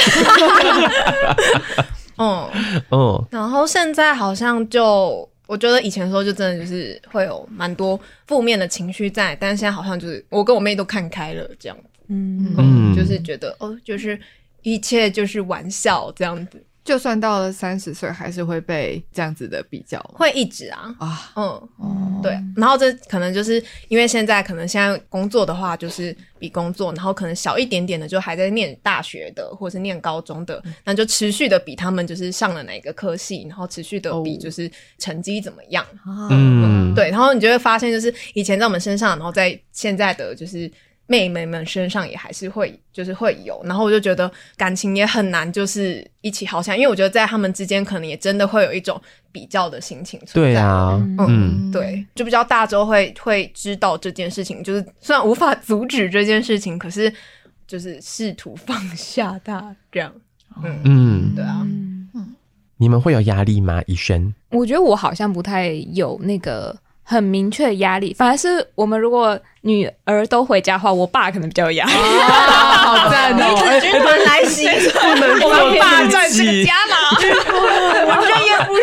[2.20, 2.46] 嗯
[2.92, 3.26] 嗯。
[3.32, 11.84] 然后现在好像就，我觉得以前的时候就真的就是会有蛮多负面的情绪在，但是现在好像就是我跟我妹都看开了这样子。
[12.08, 14.20] 嗯嗯，就是觉得哦，就是。
[14.62, 20.92] 一切就是玩笑，这样子，就算到了三十岁，还是会被这样子的比较，会一直啊。
[20.98, 22.32] 啊，嗯，嗯对。
[22.56, 37.12] 然后这可能就是因为现在可能现在工作的话，就是比工作，然后可能小一点点的就还在念大学的，或是念高中的，那就持续的比他们就是上了哪个科系，然后持续的比就是成绩怎么样，嗯，嗯，对。
[37.12, 40.72] 然后你就会发现，就是以前在我们身上，然后在现在的就是。
[41.12, 50.54] 妹妹们身上也还是会，就是会有，然后我就觉得感情也很难，就是一起好像，因为我觉得在他们之间可能也真的会有一种比较的心情存在。
[50.54, 57.12] 对啊，嗯，嗯对，就比较大之后会会知道这件事情，就是虽然无法阻止这件事情，可是
[57.66, 60.14] 就是试图放下它这样。
[60.64, 61.66] 嗯嗯，对啊，
[62.14, 62.36] 嗯，
[62.78, 63.82] 你们会有压力吗？
[63.88, 66.78] 医生，我觉得我好像不太有那个。
[67.10, 71.92] 很明确的压力，反而是我们如果女儿都回家的话，我爸可能比较有压力。
[72.90, 73.80] 好赞哦！
[73.82, 76.96] 军团来袭，不能我爸赚这个家嘛？
[78.08, 78.82] 完全也不是。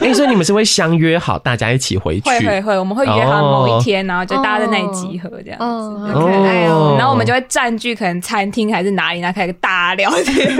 [0.00, 2.28] 哎，所以你们是会相约好大家一起回去？
[2.30, 5.64] 会会会，我们会约好某一天，然后就大家在那里集合这样子。
[5.64, 6.96] 哦，好可爱哦！
[6.98, 10.50] 然后我们就会占据可能餐厅还是哪里，然后开个大聊天。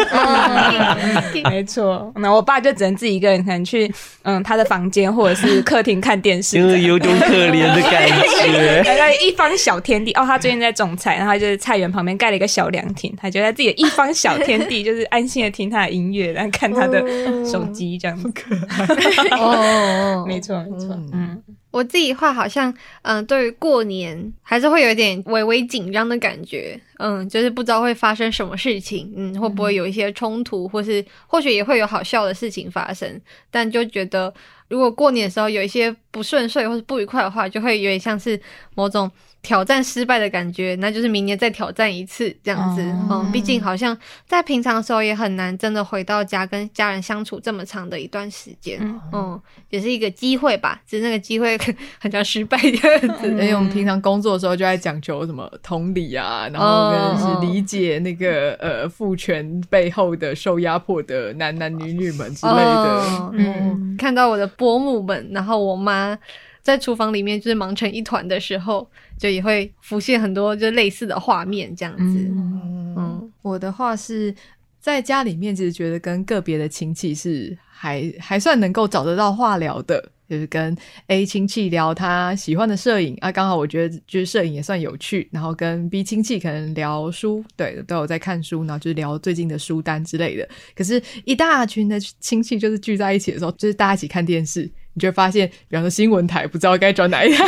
[1.50, 8.82] 没错，那我爸就只能自己一个人，可能去嗯他的房间或者是客厅看电视，有种可怜的感觉。
[8.84, 17.02] 大概一方小天地哦，他最近在种菜，然后他就是菜园旁边盖了一个小凉亭，他就在自己的一方小天地，就是安心的听他的音乐，然后看他的
[17.44, 18.16] 手机这样。
[18.16, 18.32] 子。
[19.32, 22.70] 哦，没错没错，嗯，我自己话好像
[23.02, 34.32] 嗯、呃，对于过年还是会有一点微微紧张的感觉，嗯，就是不知道会发生什么事情，嗯，会不会有一些冲突，或是或许也会有好笑的事情发生，但就觉得。
[34.68, 38.40] 如果过年的时候有一些不顺遂或是不愉快的话，就会有点像是
[38.74, 39.10] 某种
[39.42, 42.80] 挑战失败的感觉，那就是明年再挑战一次这样子。
[43.10, 43.94] 嗯，毕竟好像
[44.26, 48.80] 在平常的时候也很难真的回到家跟家人相处这么长的一段时间。
[49.12, 49.38] 嗯，
[49.68, 51.58] 也是一个机会吧，只是那个机会
[52.00, 53.28] 很像失败这样子。
[53.28, 63.30] 因为我们平常工作的时候就在讲求什么同理啊，然后跟是理解那个呃父权背后的受压迫的男男女女们之类的。
[63.32, 64.42] 嗯，看到我的。
[64.58, 66.16] 伯母们，然后我妈
[66.60, 68.86] 在厨房里面就是忙成一团的时候，
[69.18, 72.18] 就也会浮现很多就类似的画面这样子。
[72.28, 74.32] 嗯，嗯，我的话是
[74.78, 80.10] 在家里面，其实觉得跟个别的亲戚是还还算能够找得到话聊的。
[80.32, 80.74] 就是跟
[81.08, 85.28] A 亲戚聊他喜欢的摄影啊，刚好我觉得就是摄影也算有趣。
[85.30, 90.48] 然后跟 B 亲戚可能聊书，对，都有在看书，然后就是聊最近的书单之类的。
[90.74, 94.62] 可是，一大群的亲戚就是聚在一起的时候，就是大家一起看电视，
[94.94, 97.44] 你就发现，比方说新闻台不知道该转哪一台，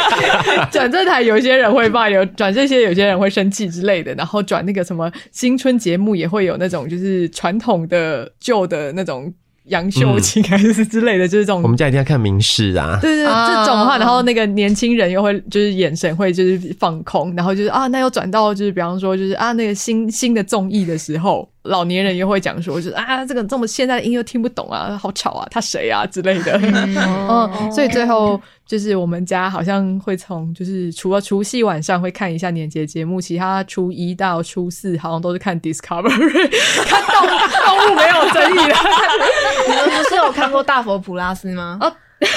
[0.72, 4.14] 转这台有些人会骂，有转这些有些人会生气之类的。
[4.14, 9.30] 然后转那个什么新春节目也会有那种就是传统的旧的那种。
[9.64, 11.62] 杨秀清还是之类的，嗯、就是这种。
[11.62, 12.98] 我们家一定要看明示啊。
[13.00, 21.48] 对对，这种的话，然后那个年轻人又会就是眼神会就是放空，然后就是啊，那又转到就是比方说就是啊那个新新的综艺的时候。
[21.64, 26.58] 老年人又会讲说，就是啊，这个这么现在的音乐听不懂啊，好吵啊，他谁啊之类的。
[26.62, 36.50] 嗯，所以最后就是我们家好像会从就是除了除夕晚上会看一下年节节目，其他初一到初四好像都是看 Discovery，
[36.86, 37.26] 看动
[37.66, 38.74] 动物没有争议的。
[39.68, 41.78] 你们不是有看过大佛普拉斯吗？
[41.80, 41.92] 哦。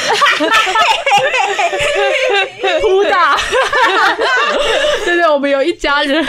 [2.82, 3.36] 扑大，
[5.06, 6.24] 对对，我们有一家人，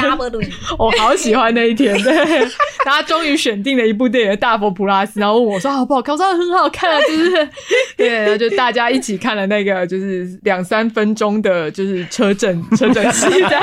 [0.78, 2.48] 我好喜欢那一天，对，
[2.84, 6.14] 他终于选定了一部电影《大佛普拉斯》，然后问我说好不好看？
[6.14, 7.48] 我说很好看啊，就是。
[7.96, 13.58] 对，然后就大家一起看了那个，就是两三分钟的，就是车震车震戏的，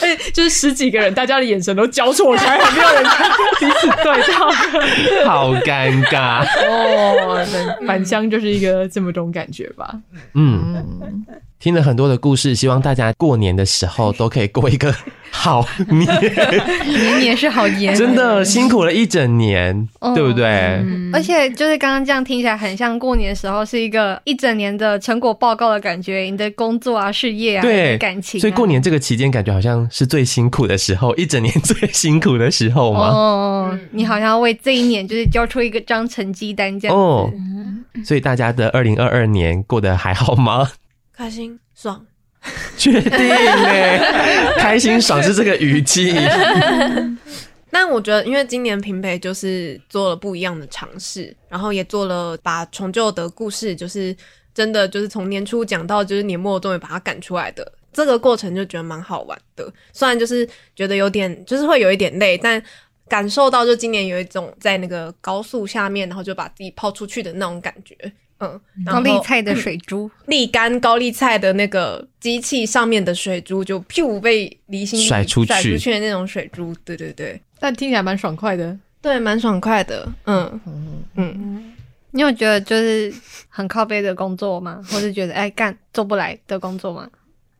[0.00, 3.04] 哎，就是十几个人，大家的眼神都交错开，还没有人
[3.58, 4.50] 彼此对到，
[5.26, 6.42] 好尴尬。
[6.66, 7.44] 哦，
[7.86, 8.69] 返乡就是一个。
[8.88, 10.00] 这么种感觉吧，
[10.34, 10.84] 嗯，
[11.58, 14.94] 听了很多的故事，希望大家过年的时候都可以过一个
[15.30, 16.06] 好年，
[16.86, 20.46] 年年是好年，真的辛苦了一整年，哦、对不对？
[20.46, 33.00] 嗯、而且就是刚刚这样听起来，很像过年的时候是一个一整年的成果报告的感觉，你的工作啊、事业啊、对感情、啊，所以过年这个期间，感觉好像是最辛苦的时候，一整年最辛苦的时候吗？
[33.10, 37.00] 哦，你好像为这一年就是交出一个张成绩单这样子。
[37.00, 37.30] 哦
[38.06, 40.70] 所以大家的二零二二年过得还好吗？
[41.12, 42.04] 开心爽，
[42.76, 44.00] 确定耶？
[44.58, 46.14] 开心爽是这个语气。
[47.70, 54.16] 但我觉得，因为今年平北就是做了不一样的尝试，然后也做了把重旧的故事，就是
[54.52, 59.72] 真的就是从年初讲到就是年末，终于把它赶出来的这个过程，就觉得蛮好玩的。
[59.92, 62.62] 虽然就是觉得有点，就是会有一点累，但。
[63.10, 67.96] 感受到就今年有一种在那个高速下面，然后就把自己抛出去的那种感觉，
[68.38, 81.72] 嗯，高丽菜的水珠，沥干高丽菜的那个机器上面的水珠就噗被离心甩出去甩出去的那种水珠，对对对，但听起来蛮爽快的，对，蛮爽快的，嗯嗯嗯，
[82.12, 83.12] 你有觉得就是
[83.48, 84.80] 很靠背的工作吗？
[84.88, 87.08] 或是觉得哎干做不来的工作吗？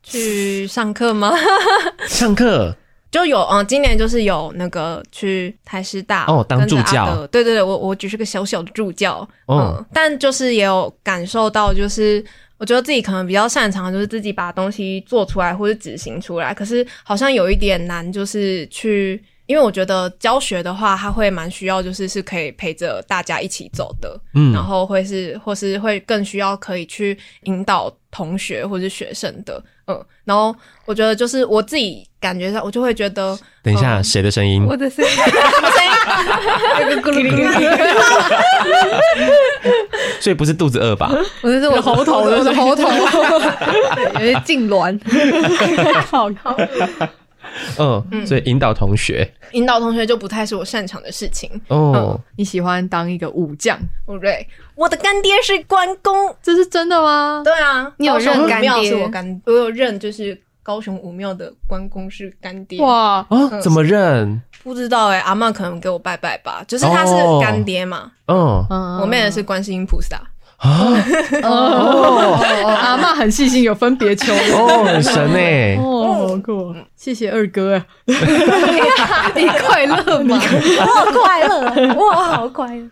[0.01, 1.31] 去上课吗？
[2.07, 2.75] 上课。
[3.11, 12.23] 就有嗯，今年就是有那个去台师大哦，当助教，对对对，我我只是个小小的助教，哦、嗯，但就是也有感受到，就是
[12.57, 19.21] 我觉得自己可能比较擅长，就是自己把东西做出来或者执行出来，可是好像有一点难，就是去。
[19.51, 34.65] 因为我觉得教学的话，他会蛮需要，就是是可以陪着大家一起走的，嗯，然后会是或是会更需要可以去引导同学或是学生的，嗯，然后我觉得就是我自己感觉上，我就会觉得，等一下谁、嗯、的声音？
[34.65, 35.11] 我的声音，
[40.21, 41.11] 所以不是肚子饿吧？
[41.41, 42.83] 我的是我喉头，我是喉头，
[44.17, 44.97] 有些痉挛，
[46.05, 46.55] 好好。
[47.77, 51.49] 嗯，嗯，所以引导同学，引导同学就不太是我擅长的事情。
[51.67, 54.47] 哦，嗯、你喜欢当一个武将，对不对？
[54.75, 57.41] 我的干爹是关公，这是真的吗？
[57.43, 58.89] 对啊，你有认干爹？
[58.89, 62.79] 是我干，我有认，就是高雄武庙的关公是干爹。
[62.81, 64.41] 哇，啊，嗯、怎么认？
[64.63, 68.11] 不知道哎、欸，阿嬷可能给我拜拜吧，就是他是干爹嘛。
[68.27, 68.65] 嗯，
[69.01, 70.21] 我妹的是观世音菩萨。
[70.61, 70.93] 啊？
[71.41, 72.39] 哦，
[72.79, 77.85] 阿妈很细心，有分别求哦，很神哎，哦，好酷，谢谢二哥啊，
[79.35, 80.39] 你快乐吗？
[80.39, 82.87] 我快乐，我好快乐。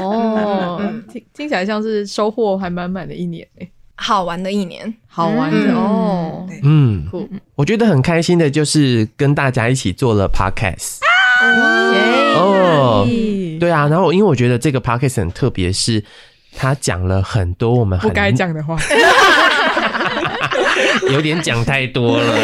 [0.00, 0.80] 哦，
[1.12, 11.00] 听听起来像是收获还满满的一年哎，好玩的一年，好玩的哦，嗯，酷，我觉得很开心的就是跟大家一起做了 podcast，
[12.34, 13.06] 哦，
[13.60, 16.02] 对啊，然后因为我觉得这个 podcast 很特别，是。
[16.56, 18.76] 他讲了很多我们很不该讲的话，
[21.12, 22.34] 有点讲太多了。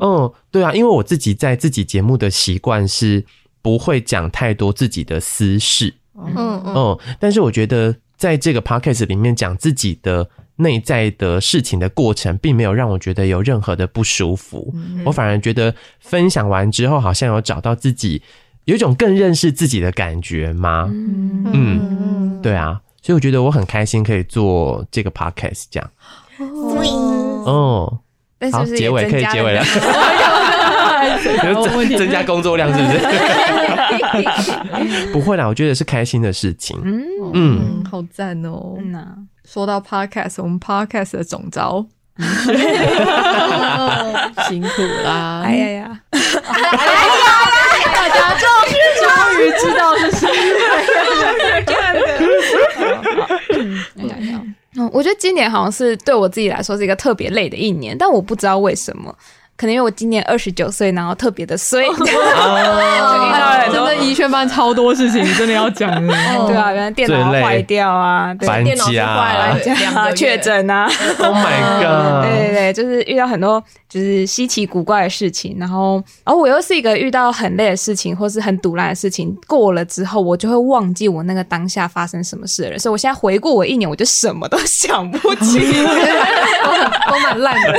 [0.00, 3.24] 嗯， 对啊，因为我自己在自己节目的习惯是
[3.62, 5.94] 不会讲太多自己的私事。
[6.14, 14.72] 嗯嗯，但是我觉得在这个 podcast 里面讲自己的内在的事情的过程，并没有让我觉得有任何的不舒服。
[15.04, 18.22] 我反而觉得分享完之后，好像有找到自己。
[18.64, 20.88] 有一种更认识自己的感觉吗？
[20.92, 25.90] 嗯，嗯，对啊，所以我觉得我很开心可以做这个 podcast 这样。
[27.44, 27.98] 哦，
[28.52, 29.64] 好，结尾可以结尾了。
[31.64, 32.98] 增增加工作量是不是？
[35.12, 36.80] 不会啦，我觉得是开心的事情。
[36.84, 37.02] 嗯
[37.34, 38.76] 嗯，好赞哦。
[38.78, 41.84] 嗯，说到 podcast，我们 podcast 的总招，
[44.48, 45.42] 辛苦啦！
[45.44, 46.00] 哎呀呀！
[46.12, 46.20] 大
[48.14, 49.06] 家终于终
[49.40, 50.28] 于知道是谁
[51.64, 52.00] 干的。
[54.74, 59.14] 嗯，我觉得今年好像是对我自己来说是一个特别累的一年，但我不知道为什么。
[59.56, 61.84] 可能因为我今年二十九岁，然后特别的衰，
[63.72, 65.90] 真的一学班超多事情，真的要讲。
[65.90, 66.12] 的。
[66.46, 70.84] 对啊，原来电脑坏掉啊，搬家、确诊啊
[71.18, 72.24] ，Oh my god！
[72.24, 85.60] 对对对，就是遇到很多就是稀奇古怪的事情，然后，然后我又是一个遇到很累的事情或是很堵烂的事情过了之后，我就会忘记我那个当下发生什么事的人，所以我现在回顾我一年，我就什么都想不起，
[86.64, 87.72] 都很都蛮烂的，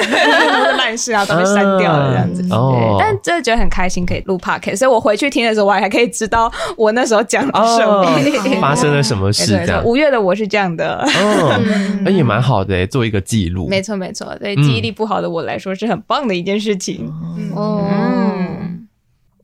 [0.78, 1.63] 烂事啊都被删。
[1.80, 9.54] 掉了这样子，对，但真的觉得很开心可以录 podcast，所以我回去听的时候，我还可以知道我那时候讲了什么，发生了什么事。
[9.66, 11.62] 这样，五月的我是这样的，哦，
[12.04, 13.68] 那 也蛮好的，做一个记录。
[13.68, 17.12] 没错没错，对记忆力不好的我来说是很棒的一件事情。
[17.56, 17.86] 哦，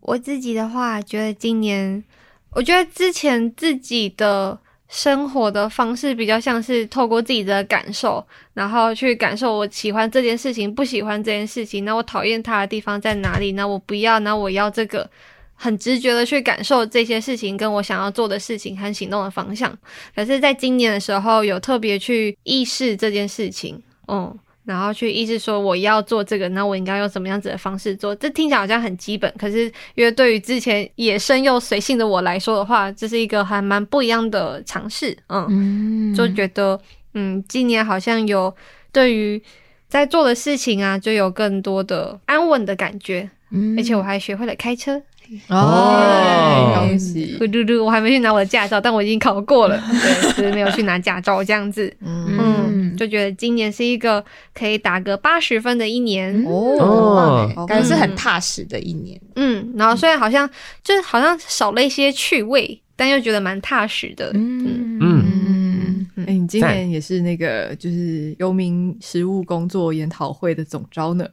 [0.01, 2.03] 我自己的话，觉得今年，
[2.51, 4.59] 我觉得之前自己的。
[4.89, 13.51] 生活的方式比较像是透过自己的感受，然后去感受我喜欢这件事情，不喜欢这件事情，那我讨厌它的地方在哪里？
[13.51, 15.07] 那我不要，那我要这个，
[15.53, 19.77] 很直觉的去感受这些事情，跟我想要做的事情和行动的方向。
[20.15, 24.37] 可是，在今年的时候，有特别去意识这件事情，嗯。
[24.69, 28.15] 然后去意识说我要做这个，那我应该用什么样子的方式做？
[28.15, 29.65] 这听起来好像很基本，可是
[29.95, 35.17] 因为对于之前野生又随性的我来说的话，这是一个还蛮不一样的尝试。
[35.29, 36.79] 嗯，嗯就觉得
[37.15, 38.55] 嗯，今年好像有
[38.91, 39.41] 对于
[39.87, 43.27] 在做的事情啊，就有更多的安稳的感觉。
[43.49, 45.01] 嗯，而且我还学会了开车。
[45.47, 47.37] 哦，恭喜！
[47.37, 51.93] 嘟嘟嘟，我还没去拿我的驾照，但我已经考过了，对，只是没有去拿驾照这样子。
[52.01, 54.23] 嗯，嗯，就觉得今年是一个
[54.53, 56.43] 可以打个八十分的一年。
[56.45, 59.19] 哦，感觉是很踏实的一年。
[59.35, 60.49] 嗯，然后虽然好像
[60.83, 64.31] 就是好像少了一些趣味，但又觉得蛮踏实的。
[64.33, 64.99] 嗯。
[65.01, 66.07] 嗯。
[66.15, 71.27] 嗯，哎，你今年也是那个就是游民实务工作研讨会的总招呢？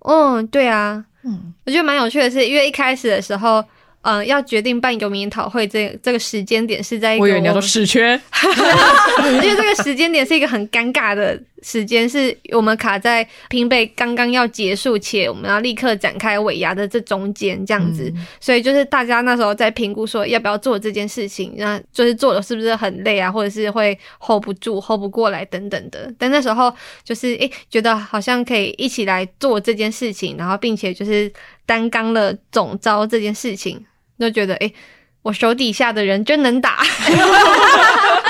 [0.00, 1.04] 嗯，对啊。
[1.22, 3.64] 嗯，我觉得蛮有趣的是，因为一开始的时候，
[4.04, 8.12] 嗯、呃，要决定办游民研讨会这这个时间点是在一个，我以为你要说试缺，
[9.24, 26.12] 因为这个时间点是一个很尴尬的时间是我们卡在拼背刚刚要结束，且我们要立刻展开尾牙的这中间这样子，嗯、所以就是大家那时候在评估说要不要做这件事情，那就是做的是不是很累啊，或者是会 hold 不住、hold 不过来等等的。
[26.18, 26.70] 但那时候
[27.02, 31.32] 就是诶、欸，觉得好像可以一起来做这件事情，然后并且就是
[31.64, 33.82] 担纲了总招这件事情，
[34.18, 34.74] 就觉得诶、欸，
[35.22, 36.78] 我手底下的人真能打。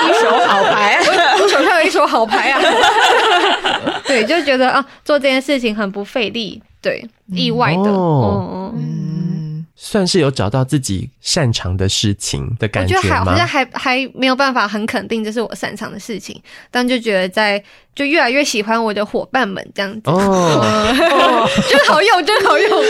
[0.05, 0.99] 一手好牌，
[1.41, 2.61] 我手上有一手好牌啊！
[4.05, 12.99] 对，就觉得啊，做这件事情很不费力，对，意外的，哦、嗯，嗯，算是有找到自己擅长的事情的感觉吗？
[13.01, 17.63] 我觉得还好像还还没有办法很肯定这是我擅长的事情，但就觉得在
[17.95, 22.83] 就越来越喜欢我的伙伴们这样子，哦，真好用，真好用。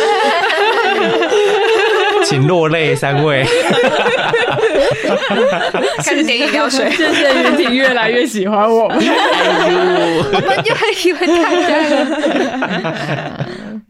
[2.28, 3.46] 请落泪，三位。
[6.04, 6.90] 开始点饮料水。
[6.92, 9.06] 谢谢云婷越来越喜欢我们，哎、
[10.34, 11.78] 我们就很喜欢大家。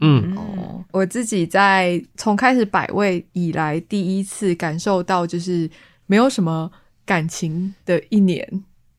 [0.00, 0.36] 嗯，
[0.92, 5.68] 我自己在从开始百位以来，第一次感受到就是
[6.06, 6.70] 没有什么
[7.04, 8.46] 感情的一年。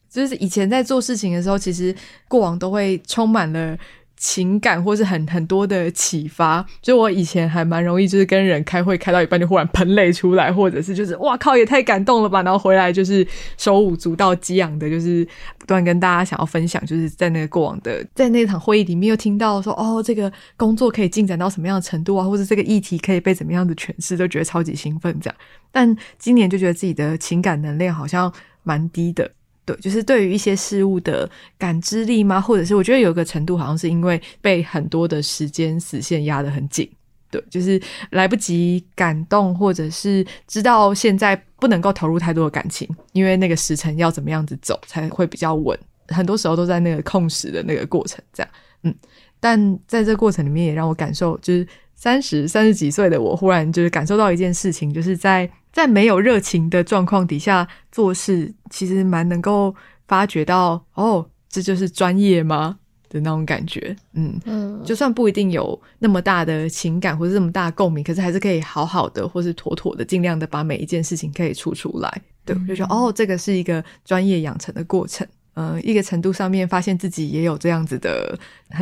[0.10, 1.96] 就是以前在做事情的时候，其实
[2.28, 3.78] 过往都会充满了。
[4.18, 13.26] 情感或是很很多的启发，就我以前还蛮容易，就是跟人开会开到一半就忽然喷泪出来，或者是就是哇靠也太感动了吧，然后回来就是
[13.58, 15.26] 手舞足蹈、激昂的，就是
[15.60, 25.36] 不断跟大家想要分享，就是在那个过往的在那场会议里面又听到说哦，这个工作可以进展到什么样的程度啊，或者这个议题可以被怎么样的诠释，都觉得超级兴奋这样。
[25.72, 29.30] 但今年就觉得自己的情感能量好像蛮低的。
[29.68, 32.40] 对，就是对于一些事物的感知力吗？
[32.40, 36.90] 或者是我觉得有个程度，好像是因为被很多的时间死线压得很紧。
[37.30, 37.80] 对，就是
[38.12, 45.78] 来不及感动，或者是知道现在不能够投入太多的感情，因为那个时辰要怎么样子走才会比较稳。
[46.08, 48.50] 很多时候都在那个控时的那个过程，这样。
[48.84, 48.96] 嗯，
[49.42, 51.68] 但在这过程里面，也让我感受，就是
[51.98, 55.50] 三十三十几岁的我，忽然就是感受到一件事情，就是在。
[55.74, 59.76] 在没有热情的状况底下做事，其实蛮能够
[60.08, 62.80] 发觉到哦，这就是专业吗
[63.10, 63.96] 的那种感觉。
[64.14, 72.22] 嗯嗯，就算不一定有那么大的情感或者这么大的共鸣，可是还是可以好好的或是妥妥的，尽量的把每一件事情可以出出来。
[72.44, 75.28] 对，就说哦，这个是一个专业养成的过程。
[75.54, 78.36] 嗯、呃，一个程度上面发现自己也有这样子的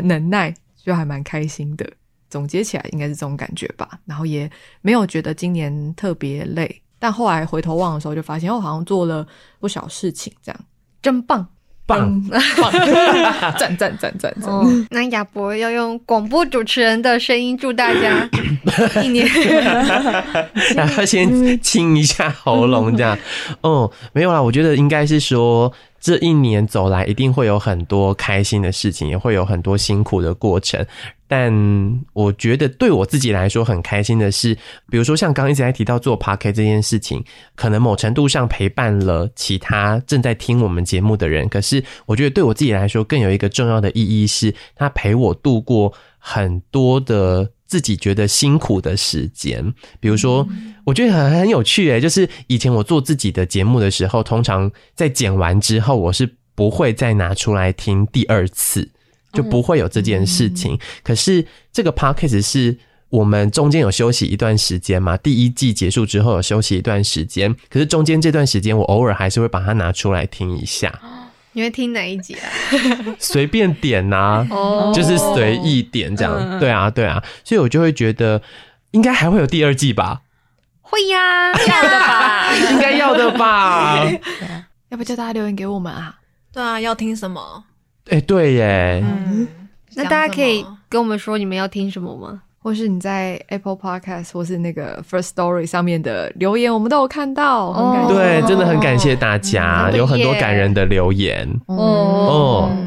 [0.04, 1.86] 能耐，就还蛮开心的。
[2.36, 3.88] 总结起来应该是这种感觉吧。
[4.06, 6.82] 然后也没有觉得今年特别累。
[7.00, 9.26] 但后来回头望的时候，就发现我好像做了
[9.62, 10.60] 不少事情，这样
[11.02, 11.48] 真棒，
[11.86, 12.72] 棒，棒，
[13.58, 14.52] 赞赞赞赞赞！
[14.90, 18.30] 那亚博要用广播主持人的声音祝大家
[19.02, 19.26] 一年，
[20.76, 23.18] 然后先清一下喉咙，这样。
[23.62, 25.72] 哦，没有啦，我觉得应该是说。
[26.02, 30.86] 这一年走来，一定会有很多开心的事情，也会有很多辛苦的过程。
[31.28, 31.52] 但
[32.14, 34.56] 我觉得对我自己来说很开心的是，
[34.90, 37.24] 比如说像刚刚一直在提到做 Podcast 这件事情，
[37.56, 41.50] 可能某程度上陪伴了其他正在听我们节目的人。
[41.50, 47.52] 可是我觉得对我自己来说，更有一个重要的意义是，他陪我度过很多的。
[47.68, 50.48] 自己觉得辛苦的时间，比如说，
[50.86, 58.88] 我觉得很很有趣诶，就是以前我做自己的节目的时候，通常在剪完之后，我是不会再拿出来听第二次，
[59.36, 60.80] 就不会有这件事情。
[61.04, 62.78] 可是这个 podcast 是
[63.10, 71.00] 我们中间有休息一段时间嘛，第一季结束之后有休息一段时间，可是中间这段时间，我偶尔还是会把它拿出来听一下。
[71.54, 72.50] 你会听哪一集啊？
[73.18, 74.94] 随便点呐、啊，oh.
[74.94, 76.60] 就是随意点这样。
[76.60, 78.42] 对啊，对啊，所以我就会觉得
[78.92, 80.24] 应该还会有第二季吧？
[80.82, 82.54] 会呀，要的吧？
[82.72, 84.06] 应该要的吧？
[84.90, 86.16] 要不叫大家留言给我们啊？
[86.52, 87.64] 对啊，要听什么？
[88.10, 89.04] 哎、欸，对耶。
[89.04, 89.48] 嗯，
[89.96, 92.42] 那大家可以跟我们说你们要听什么吗？
[92.60, 97.72] 或是你在 Apple Podcast 或是那个 First Story 上面的留言，我们都有看到。
[97.72, 98.14] 很感谢。
[98.16, 101.48] 对，真的很感谢大家，嗯、有很多感人的留言。
[101.68, 102.78] 哦哦，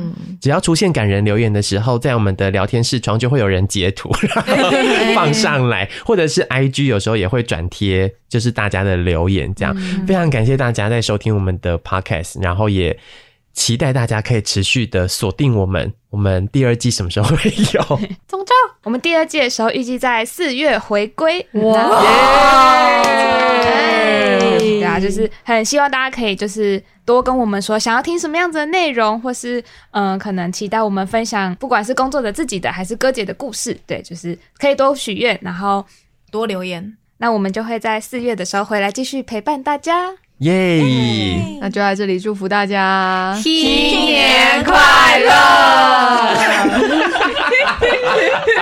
[0.40, 4.10] 只要出现感人留言的时候，在我们的聊天视窗就会有人截图
[5.14, 9.72] 放上来，或者是 IG 有时候也会转贴，就是大家的留言这样。
[9.78, 12.98] 嗯、非常感谢大家在收听我们的 Podcast，然后也。
[13.58, 17.82] 期待大家可以持续的锁定我们，我们第二季什么时候会有？
[18.28, 18.52] 总之，
[18.84, 21.44] 我们第二季的时候预计在四月回归。
[21.54, 23.02] 哇！
[24.60, 35.84] 对啊，就是很希望大家可以就是多跟我们说想要听什么样子的内容，或是嗯，可能期待我们分享，不管是工作的自己的还是哥姐的故事，对，就是可以多许愿，然后
[36.30, 36.96] 多留言。
[37.16, 40.14] 那我们就会在四月的时候回来继续陪伴大家。
[40.38, 41.58] 耶！
[41.60, 45.32] 那就在这里祝福大家新年快乐！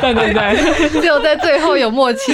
[0.00, 2.32] 对对对， 只有在最后有默契。